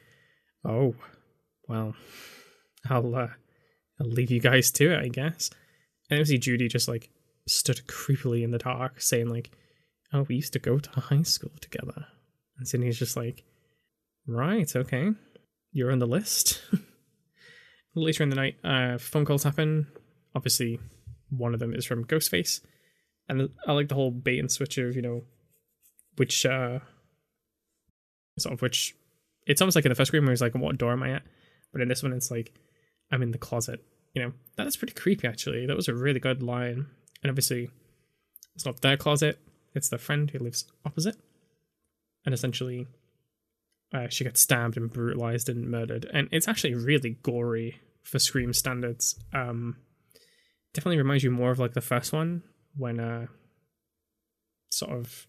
[0.63, 0.95] oh,
[1.67, 1.93] well,
[2.89, 3.27] I'll uh,
[3.99, 5.51] I'll leave you guys to it, I guess.
[6.09, 7.09] And I see Judy just like
[7.47, 9.51] stood creepily in the dark, saying like,
[10.13, 12.05] "Oh, we used to go to high school together."
[12.57, 13.43] And Sidney's just like,
[14.27, 15.11] "Right, okay,
[15.71, 16.61] you're on the list."
[17.95, 19.87] Later in the night, uh, phone calls happen.
[20.35, 20.79] Obviously,
[21.37, 22.61] one of them is from Ghostface,
[23.27, 25.23] and I like the whole bait and switch of you know,
[26.17, 26.79] which uh,
[28.37, 28.95] sort of which.
[29.47, 31.23] It's almost like in the first Scream where he's like, "What door am I at?"
[31.71, 32.51] But in this one, it's like,
[33.11, 33.83] "I'm in the closet."
[34.13, 35.27] You know, that is pretty creepy.
[35.27, 36.87] Actually, that was a really good line.
[37.21, 37.69] And obviously,
[38.55, 39.39] it's not their closet;
[39.75, 41.17] it's their friend who lives opposite.
[42.25, 42.87] And essentially,
[43.93, 46.09] uh, she gets stabbed and brutalized and murdered.
[46.11, 49.15] And it's actually really gory for Scream standards.
[49.33, 49.77] Um,
[50.75, 52.43] definitely reminds you more of like the first one
[52.75, 53.25] when uh,
[54.69, 55.25] sort of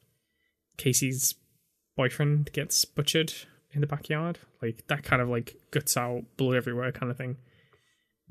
[0.76, 1.36] Casey's
[1.96, 3.32] boyfriend gets butchered
[3.72, 4.40] in the backyard.
[4.60, 7.36] Like that kind of like guts out, blood everywhere kind of thing.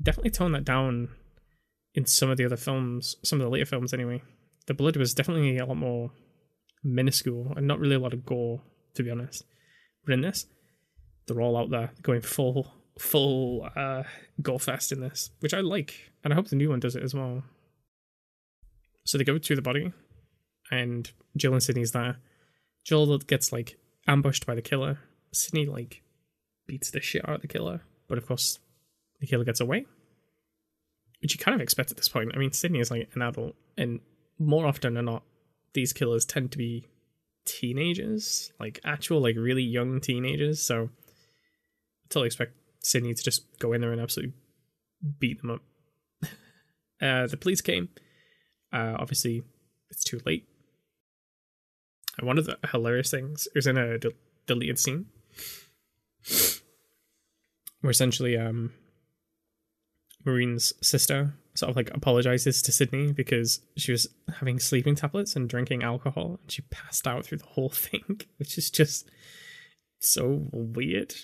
[0.00, 1.08] Definitely tone that down
[1.94, 4.22] in some of the other films, some of the later films anyway.
[4.66, 6.10] The blood was definitely a lot more
[6.84, 8.60] minuscule and not really a lot of gore,
[8.94, 9.42] to be honest.
[10.04, 10.46] But in this,
[11.26, 14.02] they're all out there going full full uh
[14.58, 17.14] fest in this, which I like, and I hope the new one does it as
[17.14, 17.42] well.
[19.04, 19.92] So they go to the body,
[20.70, 22.16] and Jill and Sidney's there.
[22.84, 24.98] Jill gets like ambushed by the killer.
[25.32, 26.02] Sidney like
[26.66, 28.58] beats the shit out of the killer, but of course
[29.20, 29.86] the killer gets away.
[31.22, 32.32] Which you kind of expect at this point.
[32.34, 34.00] I mean, Sidney is like an adult, and
[34.38, 35.22] more often than not,
[35.72, 36.86] these killers tend to be
[37.46, 40.62] teenagers, like actual, like really young teenagers.
[40.62, 42.52] So I totally expect
[42.86, 44.34] Sidney to just go in there and absolutely
[45.18, 45.62] beat them up.
[47.02, 47.88] uh, the police came.
[48.72, 49.42] Uh, obviously,
[49.90, 50.46] it's too late.
[52.18, 54.12] And one of the hilarious things is in a del-
[54.46, 55.06] deleted scene
[57.80, 58.72] where essentially um,
[60.24, 64.06] Maureen's sister sort of like apologizes to Sidney because she was
[64.38, 68.56] having sleeping tablets and drinking alcohol and she passed out through the whole thing, which
[68.56, 69.10] is just
[69.98, 71.14] so weird.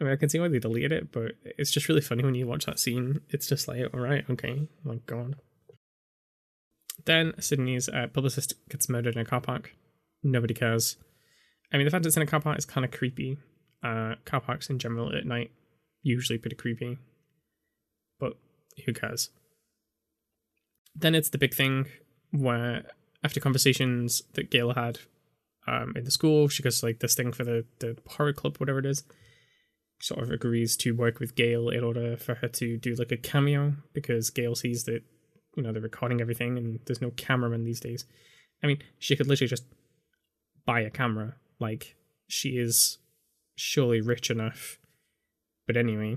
[0.00, 2.34] I mean, I can see why they deleted it, but it's just really funny when
[2.34, 3.20] you watch that scene.
[3.28, 5.36] It's just like, all right, okay, my god.
[7.04, 9.74] Then Sidney's uh, publicist gets murdered in a car park.
[10.22, 10.96] Nobody cares.
[11.72, 13.38] I mean, the fact it's in a car park is kind of creepy.
[13.82, 15.50] Uh, car parks in general at night
[16.02, 16.98] usually pretty creepy,
[18.18, 18.34] but
[18.84, 19.30] who cares?
[20.94, 21.86] Then it's the big thing
[22.30, 22.84] where
[23.22, 24.98] after conversations that Gale had
[25.66, 28.78] um, in the school, she goes like this thing for the the horror club, whatever
[28.78, 29.04] it is.
[30.00, 33.16] Sort of agrees to work with Gale in order for her to do like a
[33.16, 35.02] cameo because Gale sees that
[35.56, 38.06] you know they're recording everything and there's no cameraman these days.
[38.62, 39.64] I mean, she could literally just
[40.64, 41.34] buy a camera.
[41.58, 41.96] Like
[42.28, 42.98] she is
[43.56, 44.78] surely rich enough.
[45.66, 46.16] But anyway,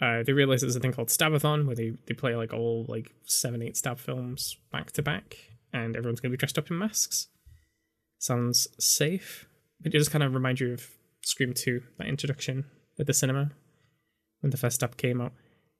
[0.00, 3.12] uh, they realize there's a thing called Stabathon where they, they play like all like
[3.24, 5.36] seven, eight stab films back to back,
[5.72, 7.28] and everyone's gonna be dressed up in masks.
[8.18, 9.46] Sounds safe.
[9.80, 10.88] But it just kind of remind you of
[11.22, 12.64] Scream 2, that introduction
[12.98, 13.50] at the cinema
[14.40, 15.32] when the first stab came out.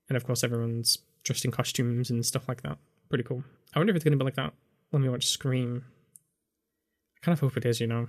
[0.07, 2.77] And of course, everyone's dressed in costumes and stuff like that.
[3.09, 3.43] Pretty cool.
[3.73, 4.53] I wonder if it's gonna be like that
[4.89, 5.85] when we watch Scream.
[7.17, 8.07] I kind of hope it is, you know.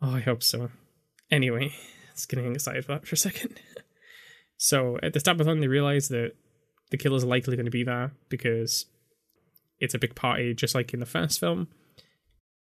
[0.00, 0.70] Oh, I hope so.
[1.30, 1.72] Anyway,
[2.12, 3.60] it's getting excited for that for a second.
[4.62, 6.36] So at the Stabathon, they realize that
[6.92, 8.86] the killer's likely going to be there because
[9.80, 11.66] it's a big party, just like in the first film.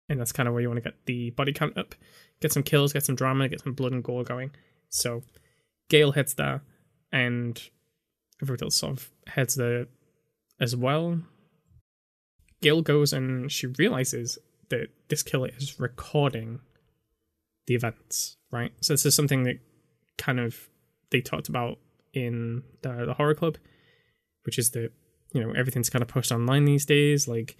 [0.08, 1.94] And that's kind of where you want to get the body count up,
[2.40, 4.50] get some kills, get some drama, get some blood and gore going.
[4.90, 5.22] So
[5.88, 6.62] Gale heads there,
[7.10, 7.60] and
[8.42, 9.86] everybody else sort of heads there
[10.60, 11.20] as well.
[12.62, 14.38] Gale goes and she realizes
[14.70, 16.60] that this killer is recording
[17.66, 18.72] the events, right?
[18.80, 19.58] So this is something that
[20.18, 20.68] kind of
[21.10, 21.78] they talked about
[22.12, 23.58] in the, the horror club,
[24.44, 24.90] which is that
[25.32, 27.28] you know everything's kind of posted online these days.
[27.28, 27.56] Like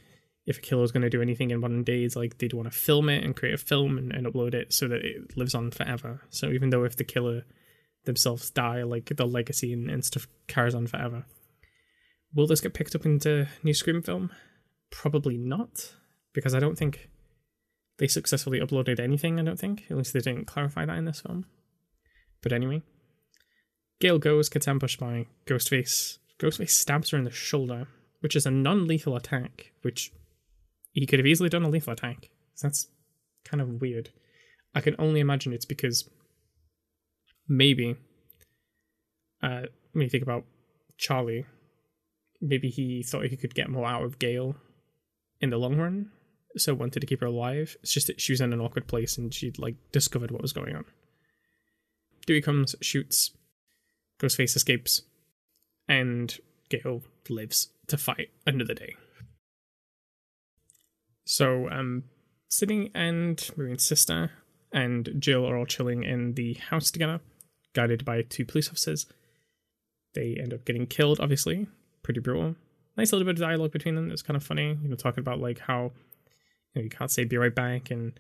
[0.46, 2.78] if a killer is going to do anything in modern days, like they'd want to
[2.78, 5.70] film it and create a film and, and upload it so that it lives on
[5.70, 6.22] forever.
[6.30, 7.44] So even though if the killer
[8.04, 11.24] themselves die, like the legacy and, and stuff carries on forever.
[12.34, 14.30] Will this get picked up into new Scream film?
[14.90, 15.92] Probably not,
[16.32, 17.08] because I don't think
[17.98, 19.38] they successfully uploaded anything.
[19.38, 21.46] I don't think, at least they didn't clarify that in this film.
[22.42, 22.82] But anyway,
[24.00, 26.18] Gale goes, gets ambushed by Ghostface.
[26.38, 27.86] Ghostface stabs her in the shoulder,
[28.20, 30.12] which is a non lethal attack, which
[30.94, 32.30] he could have easily done a lethal attack.
[32.62, 32.86] That's
[33.44, 34.10] kind of weird.
[34.74, 36.08] I can only imagine it's because
[37.48, 37.96] maybe
[39.42, 40.44] uh, when you think about
[40.96, 41.44] Charlie,
[42.40, 44.56] maybe he thought he could get more out of Gale
[45.40, 46.10] in the long run,
[46.56, 47.76] so wanted to keep her alive.
[47.82, 50.52] It's just that she was in an awkward place and she'd like discovered what was
[50.52, 50.84] going on.
[52.26, 53.32] Dewey comes, shoots,
[54.20, 55.02] Ghostface escapes,
[55.88, 56.38] and
[56.70, 58.94] Gale lives to fight another day.
[61.24, 62.04] So, um,
[62.48, 64.30] Sidney and Maureen's sister
[64.72, 67.20] and Jill are all chilling in the house together,
[67.72, 69.06] guided by two police officers.
[70.14, 71.66] They end up getting killed, obviously.
[72.02, 72.56] Pretty brutal.
[72.96, 74.10] Nice little bit of dialogue between them.
[74.10, 75.92] It's kind of funny, you know, talking about like how
[76.74, 78.12] you, know, you can't say "be right back" and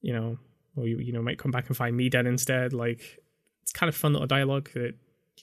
[0.00, 0.38] you know,
[0.76, 2.72] or you you know might come back and find me dead instead.
[2.72, 3.18] Like
[3.62, 4.94] it's kind of fun little dialogue that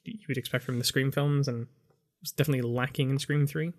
[0.03, 1.67] you would expect from the Scream films, and
[2.21, 3.73] was definitely lacking in Scream Three.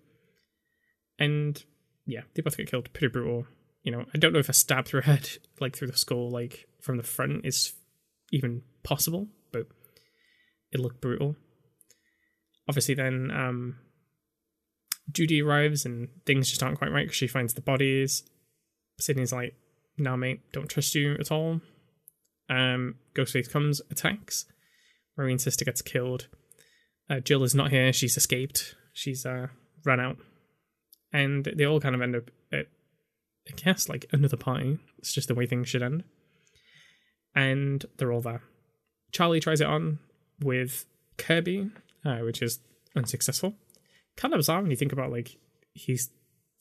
[1.19, 1.61] And
[2.05, 2.91] yeah, they both get killed.
[2.93, 3.45] Pretty brutal.
[3.83, 5.29] You know, I don't know if a stab through head,
[5.59, 7.73] like through the skull, like from the front, is
[8.31, 9.67] even possible, but
[10.71, 11.35] it looked brutal.
[12.67, 13.77] Obviously, then um,
[15.11, 18.23] Judy arrives and things just aren't quite right because she finds the bodies.
[18.99, 19.55] Sidney's like,
[19.97, 21.61] "Nah, mate, don't trust you at all."
[22.49, 24.45] Um, Ghostface comes, attacks.
[25.17, 26.27] Maureen's sister gets killed.
[27.09, 28.75] Uh, Jill is not here; she's escaped.
[28.93, 29.47] She's uh,
[29.83, 30.17] run out,
[31.15, 32.67] and they all kind of end up at,
[33.47, 34.79] I guess, like another party.
[34.99, 36.03] It's just the way things should end.
[37.33, 38.41] And they're all there.
[39.13, 39.99] Charlie tries it on
[40.41, 40.85] with
[41.17, 41.69] Kirby,
[42.03, 42.59] uh, which is
[42.97, 43.53] unsuccessful.
[44.17, 45.37] Kind of bizarre when you think about like
[45.73, 46.09] he's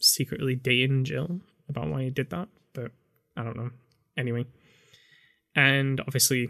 [0.00, 2.92] secretly dating Jill about why he did that, but
[3.36, 3.70] I don't know.
[4.16, 4.46] Anyway,
[5.56, 6.48] and obviously,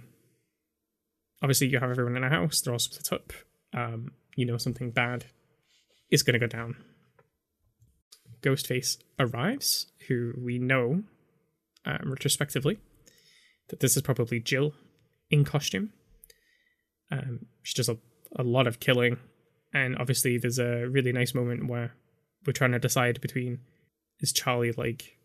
[1.42, 2.60] obviously you have everyone in a house.
[2.60, 3.32] They're all split up.
[3.72, 5.24] Um, you know something bad
[6.10, 6.76] is going to go down.
[8.44, 11.02] Ghostface arrives, who we know
[11.84, 12.78] um, retrospectively
[13.68, 14.74] that this is probably Jill
[15.30, 15.92] in costume.
[17.10, 17.96] Um, she does a,
[18.36, 19.18] a lot of killing,
[19.72, 21.94] and obviously there's a really nice moment where
[22.46, 23.60] we're trying to decide between
[24.20, 25.18] is Charlie like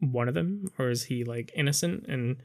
[0.00, 2.06] one of them or is he like innocent?
[2.08, 2.36] And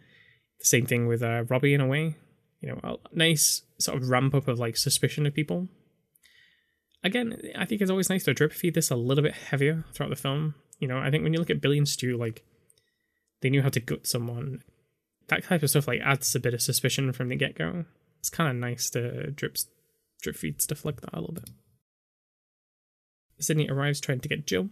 [0.60, 2.16] the same thing with uh, Robbie in a way.
[2.62, 5.68] You know, a nice sort of ramp up of like suspicion of people.
[7.04, 10.10] Again, I think it's always nice to drip feed this a little bit heavier throughout
[10.10, 10.56] the film.
[10.80, 12.44] You know, I think when you look at Billy and Stu, like
[13.42, 14.64] they knew how to gut someone.
[15.28, 17.86] That type of stuff like adds a bit of suspicion from the get go.
[18.20, 19.58] It's kind of nice to drip
[20.22, 21.50] drip feed stuff like that a little bit.
[23.40, 24.70] Sidney arrives trying to get Jill.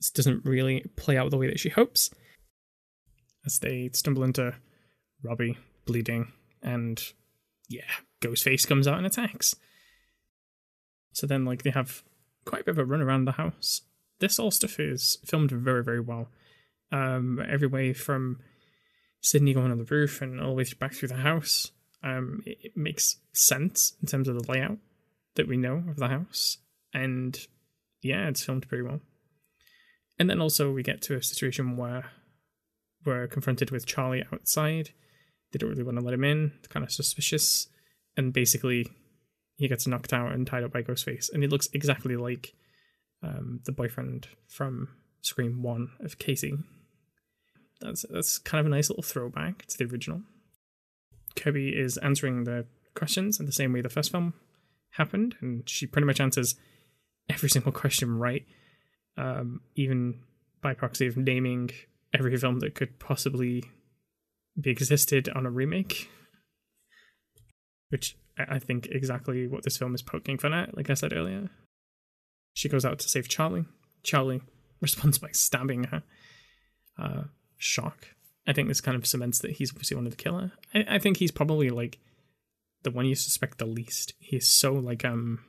[0.00, 2.10] This doesn't really play out the way that she hopes.
[3.46, 4.54] As they stumble into
[5.22, 6.32] Robbie bleeding,
[6.62, 7.00] and
[7.68, 7.82] yeah,
[8.20, 9.54] Ghostface comes out and attacks.
[11.18, 12.04] So then, like, they have
[12.44, 13.82] quite a bit of a run around the house.
[14.20, 16.28] This all stuff is filmed very, very well.
[16.92, 18.38] Um, every way from
[19.20, 21.72] Sidney going on the roof and all the way back through the house.
[22.04, 24.78] Um, it, it makes sense in terms of the layout
[25.34, 26.58] that we know of the house,
[26.94, 27.36] and
[28.00, 29.00] yeah, it's filmed pretty well.
[30.20, 32.12] And then also we get to a situation where
[33.04, 34.90] we're confronted with Charlie outside.
[35.50, 36.52] They don't really want to let him in.
[36.58, 37.66] It's kind of suspicious,
[38.16, 38.86] and basically
[39.58, 42.54] he gets knocked out and tied up by Ghostface, and he looks exactly like
[43.22, 44.88] um, the boyfriend from
[45.20, 46.54] Scream One of Casey.
[47.80, 50.22] That's that's kind of a nice little throwback to the original.
[51.36, 54.34] Kirby is answering the questions in the same way the first film
[54.90, 56.54] happened, and she pretty much answers
[57.28, 58.46] every single question right,
[59.16, 60.20] um, even
[60.62, 61.70] by proxy of naming
[62.14, 63.64] every film that could possibly
[64.60, 66.08] be existed on a remake.
[67.90, 68.16] Which
[68.48, 71.50] I think exactly what this film is poking fun at, like I said earlier.
[72.54, 73.66] She goes out to save Charlie.
[74.02, 74.42] Charlie
[74.80, 76.02] responds by stabbing her.
[76.98, 77.22] Uh,
[77.56, 78.08] shock.
[78.46, 80.52] I think this kind of cements that he's obviously one of the killer.
[80.74, 81.98] I, I think he's probably like
[82.82, 84.14] the one you suspect the least.
[84.18, 85.40] He's so like um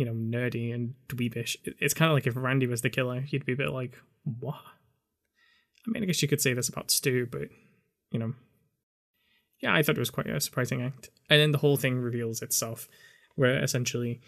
[0.00, 1.56] you know, nerdy and dweebish.
[1.62, 4.54] It's kind of like if Randy was the killer, you'd be a bit like, what?
[5.86, 7.48] I mean, I guess you could say this about Stu, but,
[8.10, 8.32] you know.
[9.60, 11.10] Yeah, I thought it was quite a surprising act.
[11.28, 12.88] And then the whole thing reveals itself,
[13.34, 14.20] where essentially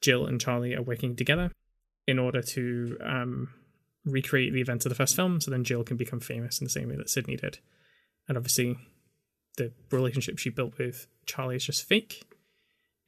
[0.00, 1.52] Jill and Charlie are working together
[2.06, 3.50] in order to um,
[4.04, 6.70] recreate the events of the first film, so then Jill can become famous in the
[6.70, 7.58] same way that Sidney did.
[8.28, 8.78] And obviously,
[9.56, 12.24] the relationship she built with Charlie is just fake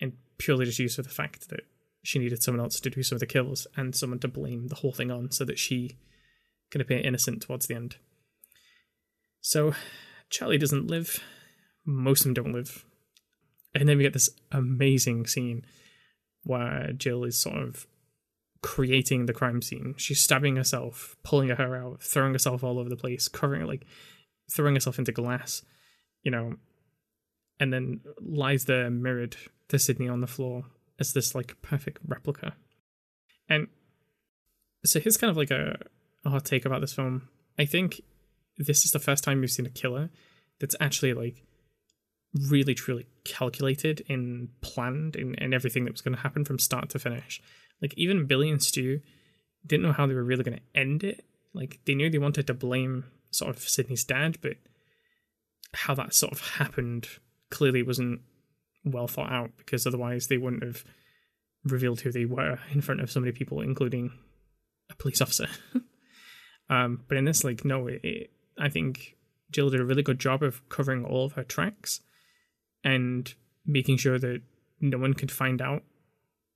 [0.01, 1.61] and purely just used for the fact that
[2.03, 4.75] she needed someone else to do some of the kills and someone to blame the
[4.77, 5.97] whole thing on so that she
[6.71, 7.97] can appear innocent towards the end.
[9.41, 9.75] So
[10.29, 11.23] Charlie doesn't live.
[11.85, 12.85] Most of them don't live.
[13.75, 15.65] And then we get this amazing scene
[16.45, 17.87] where Jill is sort of
[18.63, 19.95] creating the crime scene.
[19.97, 23.69] She's stabbing herself, pulling her hair out, throwing herself all over the place, covering it,
[23.69, 23.87] like
[24.51, 25.63] throwing herself into glass.
[26.23, 26.55] You know,
[27.59, 29.37] and then lies there mirrored
[29.69, 30.65] to Sidney on the floor
[30.99, 32.55] as this like perfect replica.
[33.49, 33.69] And
[34.85, 35.79] so here's kind of like a,
[36.25, 37.29] a hot take about this film.
[37.59, 38.01] I think
[38.59, 40.11] this is the first time we've seen a killer
[40.61, 41.43] that's actually like
[42.35, 46.89] really truly calculated and planned and, in everything that was going to happen from start
[46.91, 47.43] to finish.
[47.81, 49.01] Like even Billy and Stu
[49.67, 51.25] didn't know how they were really going to end it.
[51.53, 54.57] Like they knew they wanted to blame sort of Sidney's dad, but
[55.75, 57.07] how that sort of happened
[57.51, 58.21] clearly wasn't
[58.85, 60.85] well thought out because otherwise they wouldn't have
[61.65, 64.13] revealed who they were in front of so many people, including
[64.91, 65.49] a police officer.
[66.71, 69.17] um, but in this, like, no, it, it, I think
[69.51, 72.01] Jill did a really good job of covering all of her tracks
[72.85, 73.33] and
[73.67, 74.43] making sure that
[74.81, 75.83] no one could find out.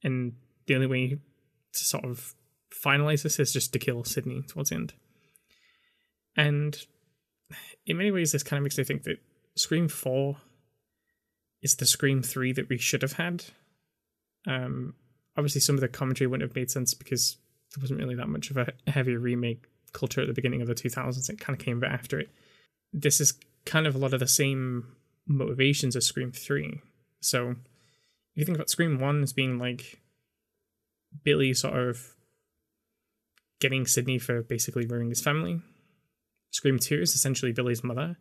[0.03, 0.35] And
[0.67, 1.09] the only way
[1.73, 2.35] to sort of
[2.71, 4.95] finalize this is just to kill Sidney towards the end.
[6.37, 6.77] And
[7.87, 9.19] in many ways, this kind of makes me think that
[9.55, 10.37] Scream 4
[11.63, 13.45] is the Scream 3 that we should have had.
[14.47, 14.95] Um,
[15.37, 17.37] obviously, some of the commentary wouldn't have made sense because
[17.75, 20.75] there wasn't really that much of a heavy remake culture at the beginning of the
[20.75, 21.31] 2000s.
[21.31, 22.29] It kind of came a bit after it.
[22.93, 24.97] This is kind of a lot of the same
[25.27, 26.81] motivations of Scream 3.
[27.21, 27.57] So, if
[28.35, 30.01] you think about Scream 1 as being like
[31.25, 32.15] Billy sort of
[33.61, 35.61] getting Sidney for basically ruining his family,
[36.51, 38.17] Scream 2 is essentially Billy's mother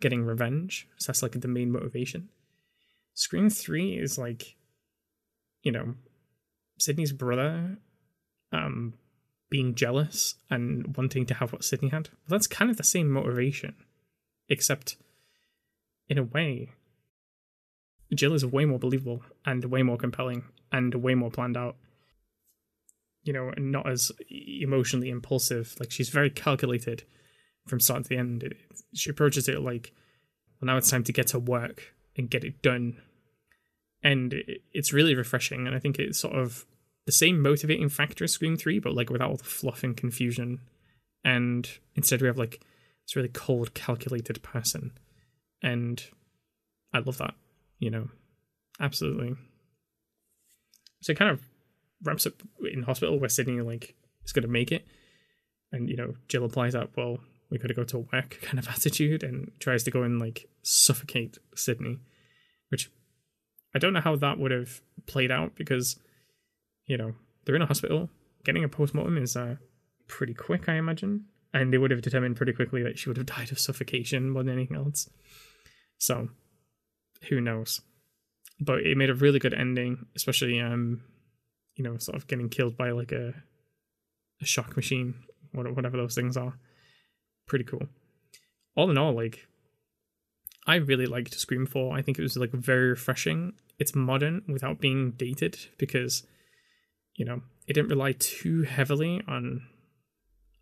[0.00, 0.88] getting revenge.
[0.98, 2.30] So that's like the main motivation.
[3.14, 4.56] Scream 3 is like,
[5.62, 5.94] you know,
[6.78, 7.76] Sidney's brother
[8.52, 8.94] um,
[9.50, 12.08] being jealous and wanting to have what Sidney had.
[12.08, 13.74] Well, that's kind of the same motivation,
[14.48, 14.96] except
[16.10, 16.72] in a way,
[18.14, 21.76] Jill is way more believable and way more compelling and way more planned out.
[23.22, 25.74] You know, not as emotionally impulsive.
[25.78, 27.04] Like she's very calculated
[27.66, 28.54] from start to the end.
[28.94, 29.92] She approaches it like,
[30.60, 33.00] well, now it's time to get to work and get it done.
[34.02, 34.34] And
[34.72, 35.66] it's really refreshing.
[35.66, 36.66] And I think it's sort of
[37.06, 40.60] the same motivating factor as Scream 3, but like without all the fluff and confusion.
[41.22, 42.60] And instead, we have like
[43.06, 44.92] this really cold, calculated person.
[45.62, 46.02] And
[46.92, 47.34] I love that,
[47.78, 48.08] you know,
[48.80, 49.36] absolutely.
[51.02, 51.40] So it kind of
[52.02, 52.34] ramps up
[52.72, 53.94] in hospital where Sidney like
[54.24, 54.86] is going to make it,
[55.72, 57.18] and you know Jill applies that well
[57.50, 60.48] we got to go to work kind of attitude and tries to go and like
[60.62, 61.98] suffocate Sidney,
[62.68, 62.90] which
[63.74, 65.98] I don't know how that would have played out because
[66.86, 68.08] you know they're in a hospital.
[68.44, 69.56] Getting a postmortem is uh,
[70.08, 73.26] pretty quick, I imagine, and they would have determined pretty quickly that she would have
[73.26, 75.10] died of suffocation more than anything else.
[76.00, 76.28] So,
[77.28, 77.80] who knows?
[78.58, 81.02] But it made a really good ending, especially um,
[81.76, 83.34] you know, sort of getting killed by like a
[84.40, 85.14] a shock machine,
[85.52, 86.54] whatever those things are.
[87.46, 87.86] Pretty cool.
[88.74, 89.46] All in all, like
[90.66, 91.96] I really liked Scream 4.
[91.96, 93.54] I think it was like very refreshing.
[93.78, 96.26] It's modern without being dated because,
[97.16, 99.62] you know, it didn't rely too heavily on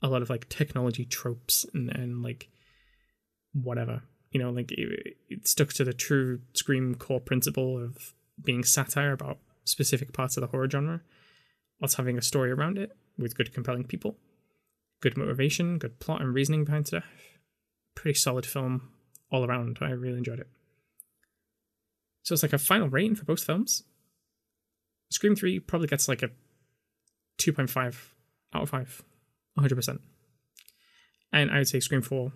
[0.03, 2.49] a lot of like technology tropes and, and like
[3.53, 4.03] whatever.
[4.31, 9.13] You know, like it, it stuck to the true Scream core principle of being satire
[9.13, 11.01] about specific parts of the horror genre,
[11.81, 14.17] whilst having a story around it with good, compelling people,
[15.01, 17.05] good motivation, good plot and reasoning behind stuff.
[17.95, 18.91] Pretty solid film
[19.31, 19.79] all around.
[19.81, 20.49] I really enjoyed it.
[22.23, 23.85] So it's like a final rating for both films.
[25.11, 26.29] Scream 3 probably gets like a
[27.39, 27.97] 2.5
[28.55, 29.03] out of 5,
[29.59, 29.99] 100%.
[31.33, 32.33] And I would say Scream 4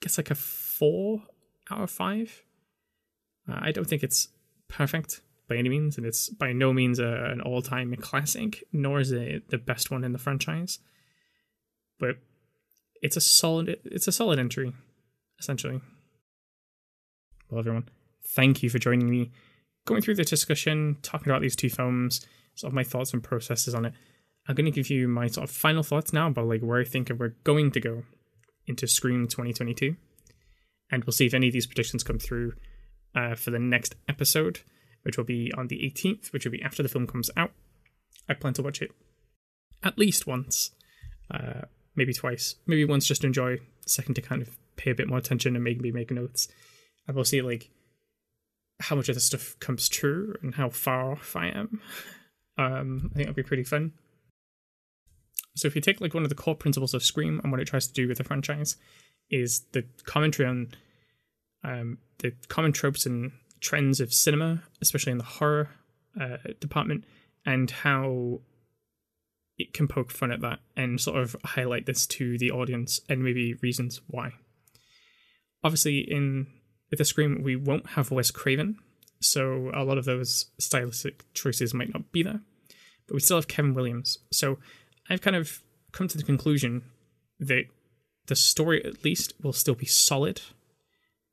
[0.00, 1.22] gets like a 4
[1.70, 2.42] out of 5.
[3.48, 4.28] Uh, I don't think it's
[4.68, 9.00] perfect by any means, and it's by no means a, an all time classic, nor
[9.00, 10.78] is it the best one in the franchise.
[11.98, 12.16] But
[13.02, 14.72] it's a solid it's a solid entry,
[15.40, 15.80] essentially.
[17.50, 17.88] Well, everyone,
[18.26, 19.32] thank you for joining me,
[19.86, 23.74] going through the discussion, talking about these two films, sort of my thoughts and processes
[23.74, 23.94] on it.
[24.46, 26.84] I'm going to give you my sort of final thoughts now about like where I
[26.84, 28.02] think we're going to go
[28.68, 29.96] into Scream 2022,
[30.90, 32.52] and we'll see if any of these predictions come through
[33.14, 34.60] uh, for the next episode,
[35.02, 37.52] which will be on the 18th, which will be after the film comes out.
[38.28, 38.90] I plan to watch it
[39.82, 40.70] at least once,
[41.30, 41.62] uh,
[41.94, 45.18] maybe twice, maybe once just to enjoy, second to kind of pay a bit more
[45.18, 46.48] attention and maybe make notes.
[47.06, 47.70] And we'll see like
[48.80, 51.80] how much of this stuff comes true and how far off I am.
[52.60, 53.92] Um, I think that'll be pretty fun.
[55.58, 57.66] So if you take like one of the core principles of Scream and what it
[57.66, 58.76] tries to do with the franchise
[59.30, 60.68] is the commentary on
[61.64, 65.70] um, the common tropes and trends of cinema, especially in the horror
[66.20, 67.04] uh, department,
[67.44, 68.40] and how
[69.58, 73.24] it can poke fun at that and sort of highlight this to the audience and
[73.24, 74.32] maybe reasons why.
[75.64, 76.46] Obviously, in
[76.90, 78.78] with the Scream, we won't have Wes Craven,
[79.20, 82.40] so a lot of those stylistic choices might not be there.
[83.08, 84.18] But we still have Kevin Williams.
[84.30, 84.58] So
[85.08, 86.82] I've kind of come to the conclusion
[87.40, 87.64] that
[88.26, 90.40] the story, at least, will still be solid,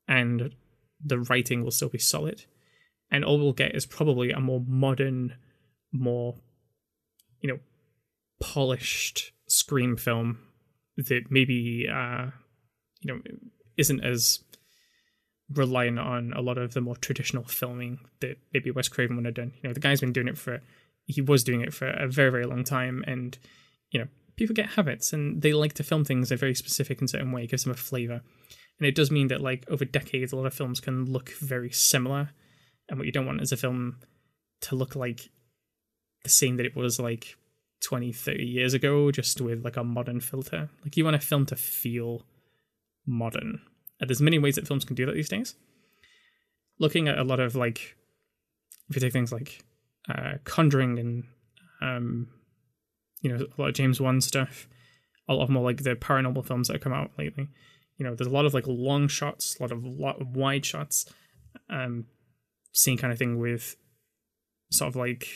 [0.08, 0.54] and
[1.04, 2.44] the writing will still be solid.
[3.10, 5.34] And all we'll get is probably a more modern,
[5.92, 6.34] more,
[7.40, 7.58] you know,
[8.40, 10.38] polished Scream film
[10.96, 12.30] that maybe, uh,
[13.00, 13.20] you know,
[13.76, 14.40] isn't as
[15.52, 19.34] reliant on a lot of the more traditional filming that maybe Wes Craven would have
[19.34, 19.52] done.
[19.62, 20.60] You know, the guy's been doing it for
[21.04, 23.38] he was doing it for a very, very long time and
[23.90, 24.06] you know,
[24.36, 27.46] people get habits and they like to film things a very specific and certain way,
[27.46, 28.22] gives them a flavour.
[28.78, 31.70] And it does mean that like over decades a lot of films can look very
[31.70, 32.30] similar.
[32.88, 33.96] And what you don't want is a film
[34.62, 35.30] to look like
[36.24, 37.36] the same that it was like
[37.84, 40.68] 20, 30 years ago, just with like a modern filter.
[40.84, 42.26] Like you want a film to feel
[43.06, 43.60] modern
[44.00, 45.54] and there's many ways that films can do that these days.
[46.78, 47.96] Looking at a lot of like,
[48.88, 49.64] if you take things like
[50.08, 51.24] uh, Conjuring and
[51.80, 52.28] um,
[53.26, 54.68] you know a lot of James Wan stuff,
[55.28, 57.48] a lot of more like the paranormal films that have come out lately.
[57.96, 60.64] You know, there's a lot of like long shots, a lot of lot of wide
[60.64, 61.06] shots,
[61.68, 62.04] um,
[62.72, 63.74] same kind of thing with
[64.70, 65.26] sort of like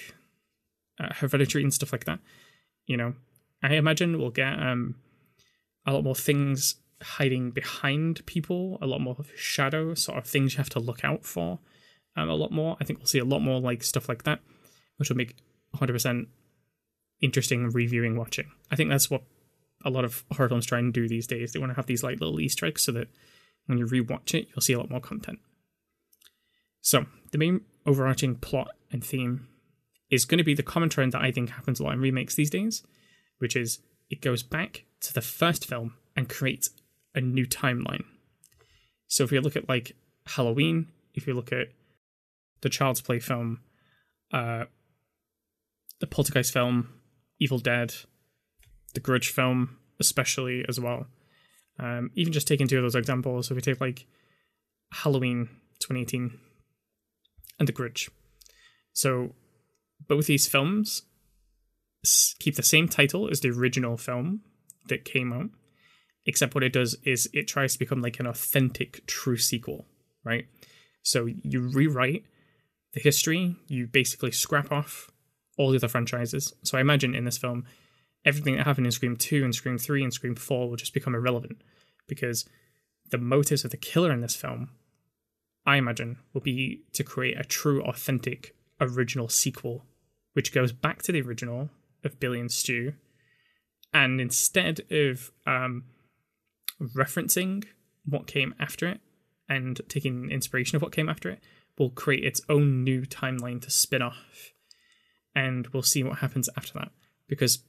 [1.01, 2.20] uh, Hereditary and stuff like that.
[2.86, 3.14] You know,
[3.61, 4.95] I imagine we'll get um
[5.84, 10.59] a lot more things hiding behind people, a lot more shadow sort of things you
[10.59, 11.59] have to look out for,
[12.16, 12.76] um, a lot more.
[12.80, 14.38] I think we'll see a lot more like stuff like that,
[14.99, 15.34] which will make
[15.74, 16.26] 100%
[17.21, 18.51] interesting reviewing watching.
[18.71, 19.23] I think that's what
[19.85, 21.53] a lot of horror films try and do these days.
[21.53, 23.09] They want to have these like little Easter eggs so that
[23.66, 25.39] when you rewatch it, you'll see a lot more content.
[26.81, 29.49] So the main overarching plot and theme
[30.11, 32.35] is going to be the common trend that I think happens a lot in remakes
[32.35, 32.83] these days,
[33.39, 36.71] which is it goes back to the first film and creates
[37.14, 38.05] a new timeline.
[39.07, 39.97] So if you look at like
[40.27, 41.68] Halloween, if you look at
[42.61, 43.61] the Child's Play film,
[44.33, 44.64] uh,
[46.01, 46.99] the Poltergeist film,
[47.41, 47.95] Evil Dead,
[48.95, 51.07] the Grudge film, especially as well.
[51.78, 54.07] Um, even just taking two of those examples, if we take like
[54.93, 55.49] Halloween
[55.80, 56.38] 2018
[57.59, 58.11] and The Grudge.
[58.93, 59.34] So
[60.07, 61.03] both these films
[62.38, 64.43] keep the same title as the original film
[64.88, 65.51] that came out,
[66.26, 69.86] except what it does is it tries to become like an authentic true sequel
[70.24, 70.47] right
[71.03, 72.24] so you rewrite
[72.93, 75.10] the history you basically scrap off
[75.61, 76.55] all the other franchises.
[76.63, 77.65] So i imagine in this film
[78.25, 81.15] everything that happened in scream 2 and scream 3 and scream 4 will just become
[81.15, 81.63] irrelevant
[82.07, 82.49] because
[83.11, 84.71] the motives of the killer in this film
[85.67, 89.85] i imagine will be to create a true authentic original sequel
[90.33, 91.71] which goes back to the original
[92.05, 92.95] of billy and stu.
[93.93, 95.85] And instead of um,
[96.81, 97.65] referencing
[98.05, 99.01] what came after it
[99.49, 101.41] and taking inspiration of what came after it
[101.79, 104.53] will create its own new timeline to spin off
[105.35, 106.91] and we'll see what happens after that.
[107.28, 107.62] Because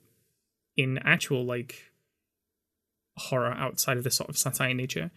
[0.78, 1.92] in actual like
[3.18, 5.12] horror outside of this sort of satire nature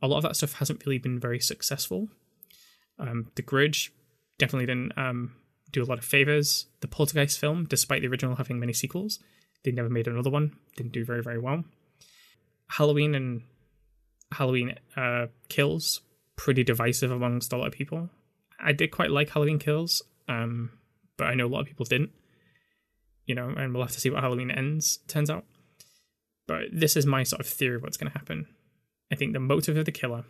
[0.00, 2.08] a lot of that stuff hasn't really been very successful.
[2.98, 3.92] Um, the grudge
[4.38, 5.36] definitely didn't um,
[5.70, 6.66] do a lot of favors.
[6.80, 9.20] The poltergeist film despite the original having many sequels
[9.64, 11.64] they never made another one didn't do very very well.
[12.68, 13.42] Halloween and
[14.32, 16.00] Halloween uh, Kills
[16.36, 18.10] pretty divisive amongst a lot of people.
[18.58, 20.70] I did quite like Halloween Kills, um,
[21.16, 22.10] but I know a lot of people didn't.
[23.26, 25.44] You know, and we'll have to see what Halloween ends turns out.
[26.48, 28.46] But this is my sort of theory of what's going to happen.
[29.12, 30.24] I think the motive of the killer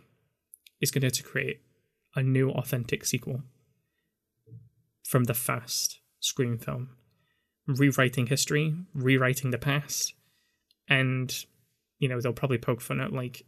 [0.79, 1.61] is going to create
[2.15, 3.41] a new authentic sequel
[5.03, 6.89] from the first Scream film,
[7.67, 10.13] rewriting history, rewriting the past,
[10.87, 11.45] and
[11.99, 13.43] you know, they'll probably poke fun at like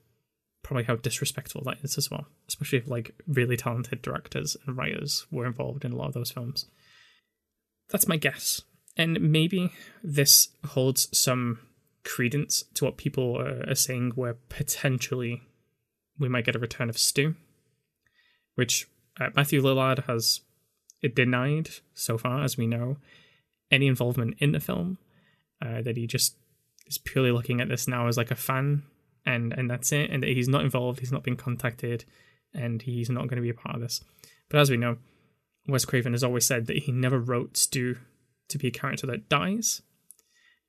[0.64, 5.28] probably how disrespectful that is as well, especially if like really talented directors and writers
[5.32, 6.66] were involved in a lot of those films.
[7.90, 8.62] That's my guess.
[8.98, 9.72] And maybe
[10.04, 11.60] this holds some
[12.04, 15.42] credence to what people are saying, where potentially
[16.18, 17.36] we might get a return of Stu,
[18.56, 18.88] which
[19.20, 20.42] uh, Matthew Lillard has
[21.14, 22.98] denied so far, as we know,
[23.70, 24.98] any involvement in the film.
[25.62, 26.36] Uh, that he just
[26.86, 28.84] is purely looking at this now as like a fan
[29.26, 32.06] and and that's it and he's not involved he's not been contacted
[32.54, 34.04] and he's not going to be a part of this
[34.50, 34.98] but as we know
[35.68, 37.98] wes craven has always said that he never wrote stu
[38.48, 39.82] to be a character that dies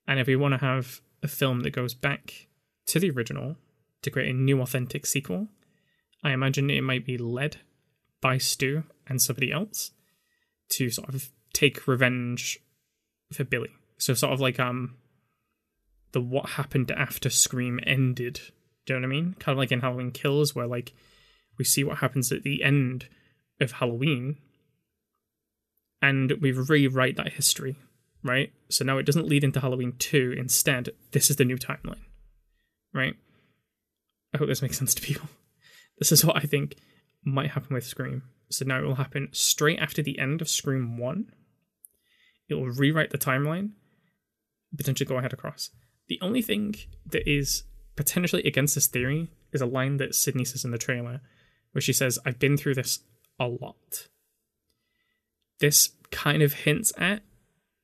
[0.06, 2.48] and if we want to have a film that goes back
[2.86, 3.56] to the original
[4.02, 5.48] to create a new authentic sequel
[6.22, 7.58] i imagine it might be led
[8.20, 9.92] by stu and somebody else
[10.68, 12.58] to sort of take revenge
[13.32, 14.96] for billy so sort of like um
[16.16, 18.40] the what happened after Scream ended.
[18.86, 19.36] Do you know what I mean?
[19.38, 20.94] Kind of like in Halloween Kills, where like
[21.58, 23.06] we see what happens at the end
[23.60, 24.38] of Halloween,
[26.06, 27.74] and we rewrite that history,
[28.22, 28.52] right?
[28.70, 30.36] So now it doesn't lead into Halloween 2.
[30.38, 32.04] Instead, this is the new timeline,
[32.94, 33.14] right?
[34.32, 35.28] I hope this makes sense to people.
[35.98, 36.76] This is what I think
[37.24, 38.24] might happen with Scream.
[38.50, 41.32] So now it will happen straight after the end of Scream 1.
[42.50, 43.70] It will rewrite the timeline,
[44.76, 45.70] potentially go ahead across.
[46.08, 46.74] The only thing
[47.06, 47.62] that is
[47.96, 51.22] potentially against this theory is a line that Sidney says in the trailer,
[51.72, 52.98] where she says, I've been through this
[53.40, 54.08] a lot.
[55.60, 57.22] This kind of hints at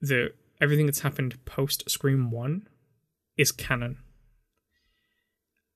[0.01, 2.69] that everything that's happened post Scream 1
[3.37, 3.99] is canon.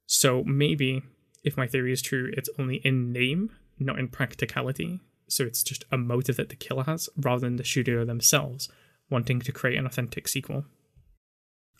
[0.06, 1.02] So maybe,
[1.42, 5.00] if my theory is true, it's only in name, not in practicality.
[5.28, 8.68] So it's just a motive that the killer has, rather than the studio themselves
[9.10, 10.64] wanting to create an authentic sequel.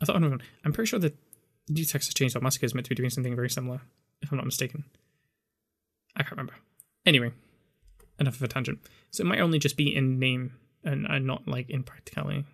[0.01, 1.17] I thought, I'm pretty sure that
[1.67, 3.81] the New Texas Chainsaw Massacre is meant to be doing something very similar,
[4.21, 4.85] if I'm not mistaken.
[6.17, 6.55] I can't remember.
[7.05, 7.33] Anyway,
[8.19, 8.79] enough of a tangent.
[9.11, 10.53] So it might only just be in name
[10.85, 12.45] and, and not like in practicality.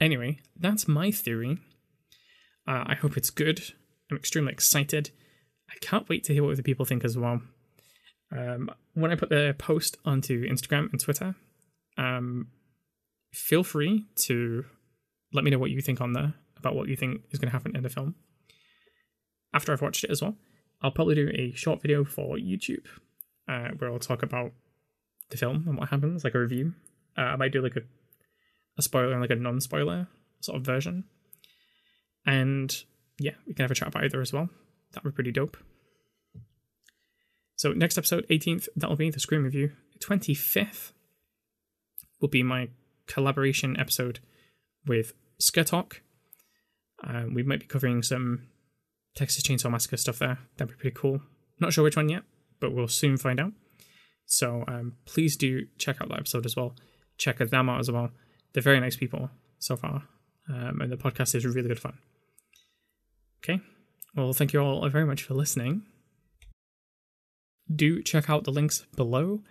[0.00, 1.58] Anyway, that's my theory.
[2.66, 3.60] Uh, I hope it's good.
[4.10, 5.10] I'm extremely excited.
[5.70, 7.42] I can't wait to hear what other people think as well.
[8.36, 11.34] Um, when I put the post onto Instagram and Twitter,
[11.98, 12.48] um,
[13.32, 14.64] feel free to
[15.32, 17.52] let me know what you think on there about what you think is going to
[17.52, 18.14] happen in the film.
[19.52, 20.36] After I've watched it as well,
[20.80, 22.86] I'll probably do a short video for YouTube
[23.48, 24.52] uh, where I'll talk about
[25.30, 26.74] the film and what happens, like a review.
[27.16, 27.82] Uh, I might do like a,
[28.78, 30.08] a spoiler and like a non spoiler
[30.40, 31.04] sort of version.
[32.26, 32.74] And
[33.18, 34.48] yeah, we can have a chat about either as well.
[34.92, 35.56] That would be pretty dope.
[37.56, 39.72] So next episode, 18th, that'll be the Scream review.
[40.00, 40.92] 25th
[42.20, 42.68] will be my
[43.06, 44.20] collaboration episode
[44.86, 45.12] with
[45.66, 46.00] Talk.
[47.02, 48.48] Um, we might be covering some
[49.14, 50.38] Texas Chainsaw Massacre stuff there.
[50.56, 51.20] That'd be pretty cool.
[51.58, 52.22] Not sure which one yet,
[52.60, 53.52] but we'll soon find out.
[54.26, 56.76] So um, please do check out that episode as well.
[57.18, 58.10] Check out them out as well.
[58.52, 60.04] They're very nice people so far,
[60.48, 61.98] um, and the podcast is really good fun.
[63.42, 63.60] Okay,
[64.16, 65.82] well, thank you all very much for listening.
[67.74, 69.42] Do check out the links below.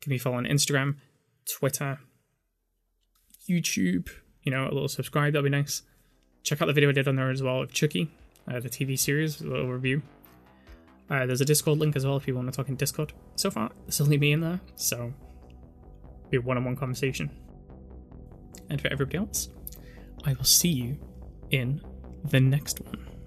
[0.00, 0.96] Give me a follow on Instagram,
[1.50, 2.00] Twitter,
[3.48, 4.08] YouTube.
[4.42, 5.82] You know, a little subscribe, that'd be nice.
[6.42, 8.10] Check out the video I did on there as well of Chucky,
[8.50, 10.02] uh, the TV series, a little review.
[11.10, 13.12] Uh, there's a Discord link as well if you want to talk in Discord.
[13.36, 15.12] So far, there's only me in there, so
[16.30, 17.30] be a one on one conversation.
[18.68, 19.48] And for everybody else,
[20.24, 20.98] I will see you
[21.50, 21.80] in
[22.24, 23.17] the next one.